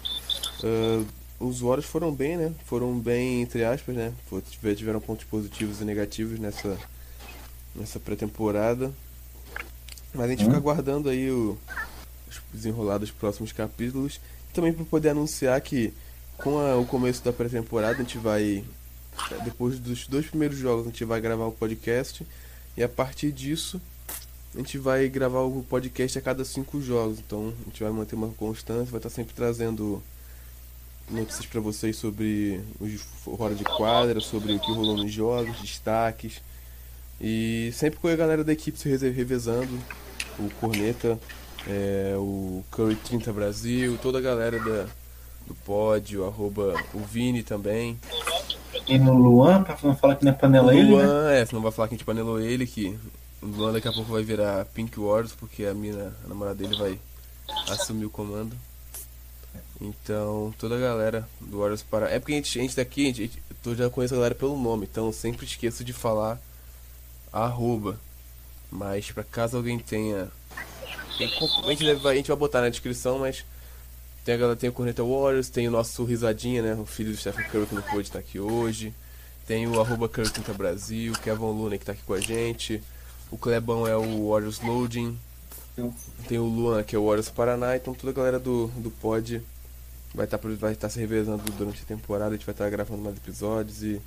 [0.63, 1.03] Ah,
[1.39, 2.53] os Warriors foram bem, né?
[2.65, 4.13] Foram bem, entre aspas, né?
[4.75, 6.77] Tiveram pontos positivos e negativos nessa,
[7.75, 8.91] nessa pré-temporada.
[10.13, 10.45] Mas a gente Hum.
[10.45, 11.57] fica aguardando aí o,
[12.29, 14.19] os desenrolar dos próximos capítulos.
[14.49, 15.93] E também para poder anunciar que
[16.37, 18.63] com a- o começo da pré-temporada a gente vai.
[19.43, 22.25] Depois dos dois primeiros jogos a gente vai gravar o podcast.
[22.77, 23.81] E a partir disso
[24.53, 28.15] a gente vai gravar o podcast a cada cinco jogos, então a gente vai manter
[28.15, 30.01] uma constância, vai estar sempre trazendo
[31.09, 36.41] notícias para vocês sobre os fora de quadra, sobre o que rolou nos jogos, destaques.
[37.19, 39.79] E sempre com a galera da equipe se revezando,
[40.37, 41.17] o Corneta,
[41.67, 44.85] é, o Curry 30 Brasil, toda a galera da,
[45.47, 47.97] do pod, o arroba o Vini também.
[48.87, 51.03] E no Luan, pra não falar que não é panela ele, né?
[51.03, 52.97] Luan, é, você não vai falar que a gente panelou ele, que
[53.41, 56.75] o Luan daqui a pouco vai virar Pink Wars, porque a mina, a namorada dele
[56.77, 56.99] vai
[57.69, 58.55] assumir o comando.
[59.79, 62.09] Então, toda a galera do Warriors para.
[62.09, 64.57] É porque a gente, a gente daqui, a gente, eu já conheço a galera pelo
[64.57, 66.39] nome, então eu sempre esqueço de falar
[67.31, 67.99] arroba.
[68.71, 70.29] Mas pra caso alguém tenha.
[71.65, 73.45] A gente, deve, a gente vai botar na descrição, mas
[74.23, 76.73] tem a galera, tem o Corneta Warriors, tem o nosso risadinha, né?
[76.75, 78.93] O filho do Stephen Curry que não pôde estar aqui hoje.
[79.45, 82.81] Tem o arroba Curry 30 Brasil, Kevin Luna que tá aqui com a gente.
[83.29, 85.17] O Clebão é o Warriors Loading.
[86.27, 87.75] Tem o Luan, que é o Warriors Paraná.
[87.75, 89.43] Então toda a galera do, do pod
[90.15, 92.31] vai estar vai tá se revezando durante a temporada.
[92.31, 94.01] A gente vai estar gravando mais episódios e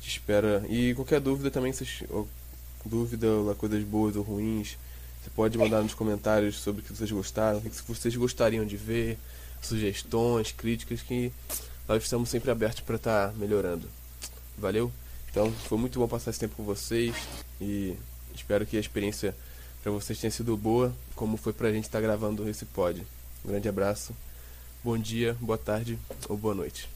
[0.00, 0.64] te espera.
[0.68, 2.02] E qualquer dúvida também, vocês,
[2.84, 3.26] dúvida,
[3.58, 4.76] coisas boas ou ruins,
[5.22, 8.76] você pode mandar nos comentários sobre o que vocês gostaram, o que vocês gostariam de
[8.76, 9.18] ver,
[9.62, 11.32] sugestões, críticas, que
[11.86, 13.88] nós estamos sempre abertos para estar melhorando.
[14.56, 14.90] Valeu?
[15.30, 17.14] Então foi muito bom passar esse tempo com vocês
[17.60, 17.96] e
[18.34, 19.34] espero que a experiência
[19.82, 23.04] para vocês tenha sido boa, como foi pra gente estar gravando esse pod.
[23.44, 24.14] Um grande abraço
[24.84, 26.88] bom dia, boa tarde ou boa noite.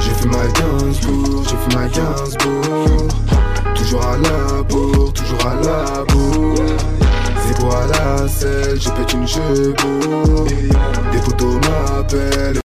[0.00, 3.08] J'ai fait ma Gainsbourg, j'ai fait ma Gainsbourg
[3.74, 7.01] Toujours à la bourre, toujours à la bourre
[7.62, 10.44] Voilà celle, j'ai pété une chevaux
[11.12, 12.58] Des photos m'appellent.